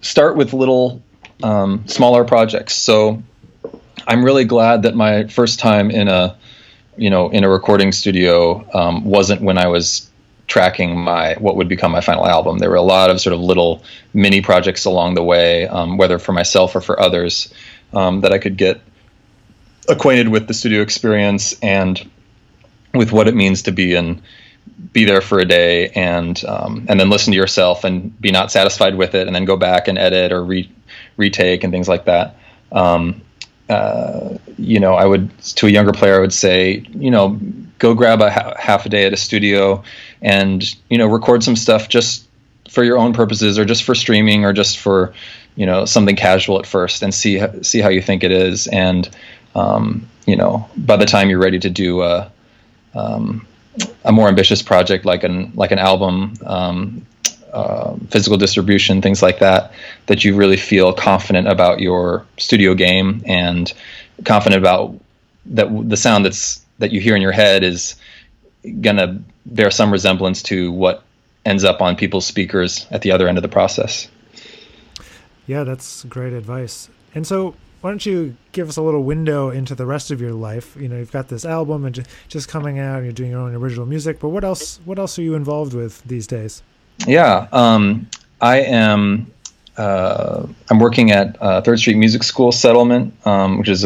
start 0.00 0.34
with 0.34 0.54
little, 0.54 1.02
um, 1.42 1.86
smaller 1.86 2.24
projects. 2.24 2.74
So 2.74 3.22
I'm 4.06 4.24
really 4.24 4.46
glad 4.46 4.84
that 4.84 4.94
my 4.94 5.26
first 5.26 5.58
time 5.58 5.90
in 5.90 6.08
a, 6.08 6.38
you 6.96 7.10
know, 7.10 7.28
in 7.28 7.44
a 7.44 7.50
recording 7.50 7.92
studio 7.92 8.66
um, 8.72 9.04
wasn't 9.04 9.42
when 9.42 9.58
I 9.58 9.66
was 9.66 10.08
tracking 10.52 10.98
my 10.98 11.34
what 11.38 11.56
would 11.56 11.66
become 11.66 11.90
my 11.92 12.02
final 12.02 12.26
album. 12.26 12.58
There 12.58 12.68
were 12.68 12.76
a 12.76 12.82
lot 12.82 13.08
of 13.08 13.22
sort 13.22 13.32
of 13.32 13.40
little 13.40 13.82
mini 14.12 14.42
projects 14.42 14.84
along 14.84 15.14
the 15.14 15.22
way, 15.22 15.66
um, 15.66 15.96
whether 15.96 16.18
for 16.18 16.32
myself 16.32 16.76
or 16.76 16.82
for 16.82 17.00
others, 17.00 17.50
um, 17.94 18.20
that 18.20 18.32
I 18.32 18.38
could 18.38 18.58
get 18.58 18.78
acquainted 19.88 20.28
with 20.28 20.48
the 20.48 20.52
studio 20.52 20.82
experience 20.82 21.58
and 21.62 21.98
with 22.92 23.12
what 23.12 23.28
it 23.28 23.34
means 23.34 23.62
to 23.62 23.72
be 23.72 23.94
in 23.94 24.20
be 24.92 25.06
there 25.06 25.22
for 25.22 25.38
a 25.38 25.46
day 25.46 25.88
and 25.88 26.44
um, 26.44 26.84
and 26.86 27.00
then 27.00 27.08
listen 27.08 27.32
to 27.32 27.36
yourself 27.38 27.84
and 27.84 28.20
be 28.20 28.30
not 28.30 28.52
satisfied 28.52 28.94
with 28.94 29.14
it 29.14 29.26
and 29.26 29.34
then 29.34 29.46
go 29.46 29.56
back 29.56 29.88
and 29.88 29.96
edit 29.96 30.32
or 30.32 30.44
re- 30.44 30.70
retake 31.16 31.64
and 31.64 31.72
things 31.72 31.88
like 31.88 32.04
that. 32.04 32.36
Um, 32.72 33.22
uh, 33.70 34.36
you 34.58 34.80
know, 34.80 34.92
I 34.92 35.06
would 35.06 35.30
to 35.56 35.66
a 35.66 35.70
younger 35.70 35.92
player, 35.92 36.16
I 36.16 36.20
would 36.20 36.34
say, 36.34 36.84
you 36.92 37.10
know, 37.10 37.40
go 37.82 37.94
grab 37.94 38.22
a 38.22 38.30
ha- 38.30 38.54
half 38.56 38.86
a 38.86 38.88
day 38.88 39.04
at 39.06 39.12
a 39.12 39.16
studio 39.16 39.82
and 40.22 40.76
you 40.88 40.96
know 40.96 41.06
record 41.08 41.42
some 41.42 41.56
stuff 41.56 41.88
just 41.88 42.28
for 42.70 42.84
your 42.84 42.96
own 42.96 43.12
purposes 43.12 43.58
or 43.58 43.64
just 43.64 43.82
for 43.82 43.94
streaming 43.94 44.44
or 44.44 44.52
just 44.52 44.78
for 44.78 45.12
you 45.56 45.66
know 45.66 45.84
something 45.84 46.14
casual 46.14 46.60
at 46.60 46.64
first 46.64 47.02
and 47.02 47.12
see 47.12 47.42
see 47.62 47.80
how 47.80 47.88
you 47.88 48.00
think 48.00 48.22
it 48.22 48.30
is. 48.30 48.68
And 48.68 49.10
um, 49.56 50.08
you 50.26 50.36
know 50.36 50.68
by 50.76 50.96
the 50.96 51.04
time 51.04 51.28
you're 51.28 51.40
ready 51.40 51.58
to 51.58 51.68
do 51.68 52.02
a 52.02 52.30
um, 52.94 53.46
a 54.04 54.12
more 54.12 54.28
ambitious 54.28 54.62
project 54.62 55.04
like 55.04 55.24
an 55.24 55.52
like 55.56 55.72
an 55.72 55.80
album 55.80 56.34
um, 56.46 57.04
uh, 57.52 57.96
physical 58.10 58.38
distribution 58.38 59.02
things 59.02 59.22
like 59.22 59.40
that 59.40 59.72
that 60.06 60.24
you 60.24 60.36
really 60.36 60.56
feel 60.56 60.92
confident 60.92 61.48
about 61.48 61.80
your 61.80 62.24
studio 62.38 62.74
game 62.74 63.22
and 63.26 63.72
confident 64.24 64.62
about 64.62 64.94
that 65.46 65.66
the 65.88 65.96
sound 65.96 66.24
that's 66.24 66.61
that 66.82 66.92
you 66.92 67.00
hear 67.00 67.16
in 67.16 67.22
your 67.22 67.32
head 67.32 67.62
is 67.62 67.96
gonna 68.80 69.22
bear 69.46 69.70
some 69.70 69.92
resemblance 69.92 70.42
to 70.42 70.70
what 70.72 71.04
ends 71.44 71.64
up 71.64 71.80
on 71.80 71.96
people's 71.96 72.26
speakers 72.26 72.86
at 72.90 73.02
the 73.02 73.10
other 73.12 73.28
end 73.28 73.38
of 73.38 73.42
the 73.42 73.48
process. 73.48 74.08
Yeah, 75.46 75.64
that's 75.64 76.04
great 76.04 76.32
advice. 76.32 76.88
And 77.14 77.26
so, 77.26 77.54
why 77.80 77.90
don't 77.90 78.04
you 78.04 78.36
give 78.52 78.68
us 78.68 78.76
a 78.76 78.82
little 78.82 79.02
window 79.02 79.50
into 79.50 79.74
the 79.74 79.86
rest 79.86 80.10
of 80.10 80.20
your 80.20 80.32
life? 80.32 80.76
You 80.78 80.88
know, 80.88 80.98
you've 80.98 81.10
got 81.10 81.28
this 81.28 81.44
album 81.44 81.84
and 81.84 82.06
just 82.28 82.48
coming 82.48 82.78
out, 82.78 82.96
and 82.96 83.04
you're 83.04 83.12
doing 83.12 83.30
your 83.30 83.40
own 83.40 83.54
original 83.54 83.86
music. 83.86 84.20
But 84.20 84.28
what 84.28 84.44
else? 84.44 84.78
What 84.84 84.98
else 84.98 85.18
are 85.18 85.22
you 85.22 85.34
involved 85.34 85.74
with 85.74 86.02
these 86.04 86.26
days? 86.26 86.62
Yeah, 87.06 87.48
um, 87.52 88.08
I 88.40 88.60
am. 88.60 89.30
Uh, 89.76 90.46
I'm 90.70 90.78
working 90.78 91.10
at 91.10 91.40
uh, 91.40 91.60
Third 91.62 91.78
Street 91.78 91.96
Music 91.96 92.22
School 92.22 92.52
Settlement, 92.52 93.14
um, 93.26 93.58
which 93.58 93.68
has 93.68 93.84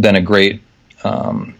been 0.00 0.14
a 0.14 0.20
great 0.20 0.62
um, 1.02 1.57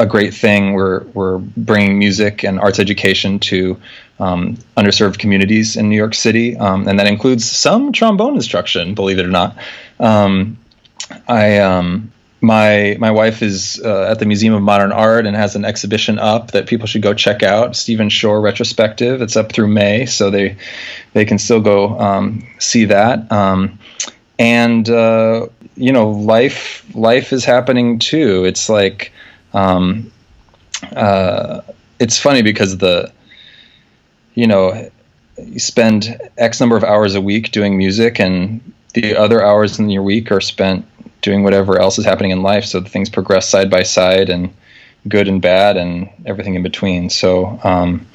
a 0.00 0.06
great 0.06 0.34
thing. 0.34 0.72
We're 0.72 1.04
we're 1.14 1.38
bringing 1.38 1.98
music 1.98 2.42
and 2.42 2.58
arts 2.58 2.78
education 2.78 3.38
to 3.40 3.78
um, 4.18 4.56
underserved 4.76 5.18
communities 5.18 5.76
in 5.76 5.88
New 5.88 5.96
York 5.96 6.14
City, 6.14 6.56
um, 6.56 6.88
and 6.88 6.98
that 6.98 7.06
includes 7.06 7.48
some 7.48 7.92
trombone 7.92 8.34
instruction. 8.34 8.94
Believe 8.94 9.18
it 9.18 9.24
or 9.24 9.30
not, 9.30 9.56
um, 9.98 10.58
I 11.28 11.58
um, 11.58 12.12
my 12.40 12.96
my 12.98 13.10
wife 13.10 13.42
is 13.42 13.80
uh, 13.84 14.10
at 14.10 14.18
the 14.18 14.26
Museum 14.26 14.54
of 14.54 14.62
Modern 14.62 14.92
Art 14.92 15.26
and 15.26 15.36
has 15.36 15.54
an 15.54 15.64
exhibition 15.64 16.18
up 16.18 16.52
that 16.52 16.66
people 16.66 16.86
should 16.86 17.02
go 17.02 17.12
check 17.12 17.42
out. 17.42 17.76
Stephen 17.76 18.08
Shore 18.08 18.40
retrospective. 18.40 19.20
It's 19.20 19.36
up 19.36 19.52
through 19.52 19.68
May, 19.68 20.06
so 20.06 20.30
they 20.30 20.56
they 21.12 21.24
can 21.24 21.38
still 21.38 21.60
go 21.60 21.98
um, 21.98 22.46
see 22.58 22.86
that. 22.86 23.30
And 24.40 24.88
uh, 24.88 25.48
you 25.76 25.92
know, 25.92 26.10
life 26.10 26.84
life 26.94 27.30
is 27.32 27.44
happening 27.44 27.98
too. 27.98 28.44
It's 28.46 28.70
like 28.70 29.12
um, 29.52 30.10
uh, 30.96 31.60
it's 31.98 32.18
funny 32.18 32.40
because 32.40 32.78
the 32.78 33.12
you 34.34 34.46
know 34.46 34.90
you 35.38 35.58
spend 35.58 36.18
X 36.38 36.58
number 36.58 36.76
of 36.78 36.84
hours 36.84 37.14
a 37.14 37.20
week 37.20 37.52
doing 37.52 37.76
music, 37.76 38.18
and 38.18 38.72
the 38.94 39.14
other 39.14 39.44
hours 39.44 39.78
in 39.78 39.90
your 39.90 40.02
week 40.02 40.32
are 40.32 40.40
spent 40.40 40.86
doing 41.20 41.42
whatever 41.42 41.78
else 41.78 41.98
is 41.98 42.06
happening 42.06 42.30
in 42.30 42.42
life. 42.42 42.64
So 42.64 42.80
the 42.80 42.88
things 42.88 43.10
progress 43.10 43.46
side 43.46 43.70
by 43.70 43.82
side, 43.82 44.30
and 44.30 44.54
good 45.06 45.28
and 45.28 45.42
bad, 45.42 45.76
and 45.76 46.08
everything 46.24 46.54
in 46.54 46.62
between. 46.62 47.10
So 47.10 47.60
um, 47.62 48.06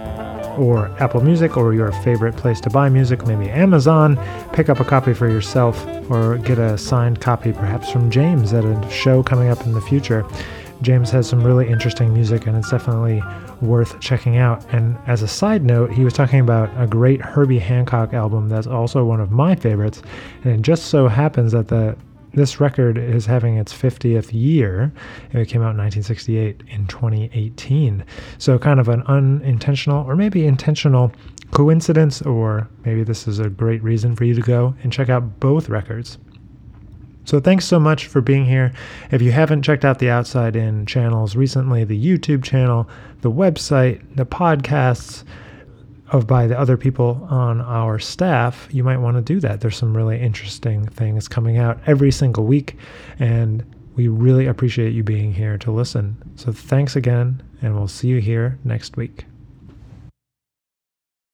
or 0.59 0.89
Apple 1.01 1.23
Music 1.23 1.57
or 1.57 1.73
your 1.73 1.93
favorite 2.03 2.37
place 2.37 2.61
to 2.63 2.71
buy 2.71 2.89
music, 2.89 3.27
maybe 3.27 3.49
Amazon. 3.49 4.19
Pick 4.53 4.69
up 4.69 4.81
a 4.81 4.85
copy 4.85 5.15
for 5.15 5.29
yourself 5.29 5.87
or 6.11 6.39
get 6.39 6.59
a 6.59 6.77
signed 6.77 7.21
copy 7.21 7.53
perhaps 7.53 7.91
from 7.91 8.11
James 8.11 8.53
at 8.53 8.65
a 8.65 8.91
show 8.91 9.23
coming 9.23 9.49
up 9.49 9.65
in 9.65 9.73
the 9.73 9.81
future. 9.81 10.27
James 10.81 11.11
has 11.11 11.29
some 11.29 11.43
really 11.43 11.69
interesting 11.69 12.15
music 12.15 12.47
and 12.47 12.57
it's 12.57 12.71
definitely 12.71 13.23
worth 13.61 13.99
checking 14.01 14.37
out. 14.37 14.65
And 14.73 14.97
as 15.07 15.23
a 15.23 15.29
side 15.29 15.65
note, 15.65 15.91
he 15.91 16.05
was 16.05 16.13
talking 16.13 16.41
about 16.41 16.71
a 16.81 16.87
great 16.87 17.21
Herbie 17.21 17.59
Hancock 17.59 18.13
album 18.13 18.49
that's 18.49 18.67
also 18.67 19.05
one 19.05 19.21
of 19.21 19.31
my 19.31 19.57
favorites. 19.57 20.03
And 20.45 20.53
it 20.55 20.63
just 20.63 20.87
so 20.87 21.09
happens 21.09 21.53
that 21.53 21.69
the 21.69 21.97
this 22.35 22.61
record 22.61 22.99
is 22.99 23.27
having 23.27 23.57
its 23.57 23.73
50th 23.73 24.31
year. 24.33 24.93
It 25.33 25.49
came 25.49 25.63
out 25.63 25.73
in 25.73 25.79
1968 25.79 26.63
in 26.69 26.87
2018. 26.87 28.05
So, 28.39 28.59
kind 28.59 28.81
of 28.81 28.89
an 28.89 29.03
unintentional 29.03 30.05
or 30.05 30.17
maybe 30.17 30.47
intentional 30.47 31.13
coincidence, 31.51 32.23
or 32.23 32.69
maybe 32.85 33.03
this 33.03 33.27
is 33.27 33.39
a 33.39 33.49
great 33.49 33.83
reason 33.83 34.15
for 34.15 34.25
you 34.25 34.35
to 34.35 34.43
go 34.43 34.75
and 34.83 34.93
check 34.93 35.09
out 35.09 35.41
both 35.41 35.69
records. 35.69 36.19
So, 37.25 37.41
thanks 37.41 37.65
so 37.65 37.81
much 37.81 38.07
for 38.07 38.21
being 38.21 38.45
here. 38.45 38.73
If 39.11 39.23
you 39.23 39.33
haven't 39.33 39.63
checked 39.63 39.85
out 39.85 39.99
the 39.99 40.11
Outside 40.11 40.57
In 40.57 40.87
channels 40.87 41.37
recently, 41.37 41.85
the 41.85 42.03
YouTube 42.03 42.43
channel, 42.45 42.89
the 43.23 43.31
website, 43.31 44.03
the 44.17 44.27
podcasts, 44.27 45.25
of 46.11 46.27
by 46.27 46.47
the 46.47 46.59
other 46.59 46.77
people 46.77 47.27
on 47.31 47.61
our 47.61 47.99
staff, 47.99 48.69
you 48.71 48.85
might 48.85 48.99
want 48.99 49.17
to 49.17 49.23
do 49.23 49.41
that. 49.41 49.61
There's 49.61 49.77
some 49.77 49.97
really 49.97 50.19
interesting 50.21 50.87
things 50.87 51.29
coming 51.29 51.59
out 51.59 51.81
every 51.87 52.11
single 52.11 52.45
week, 52.45 52.77
and 53.19 53.65
we 53.97 54.09
really 54.09 54.47
appreciate 54.47 54.93
you 54.93 55.03
being 55.03 55.33
here 55.33 55.59
to 55.59 55.71
listen. 55.71 56.17
So 56.37 56.53
thanks 56.53 56.97
again, 56.97 57.43
and 57.63 57.75
we'll 57.77 57.89
see 57.89 58.09
you 58.09 58.21
here 58.21 58.59
next 58.65 58.97
week. 58.97 59.25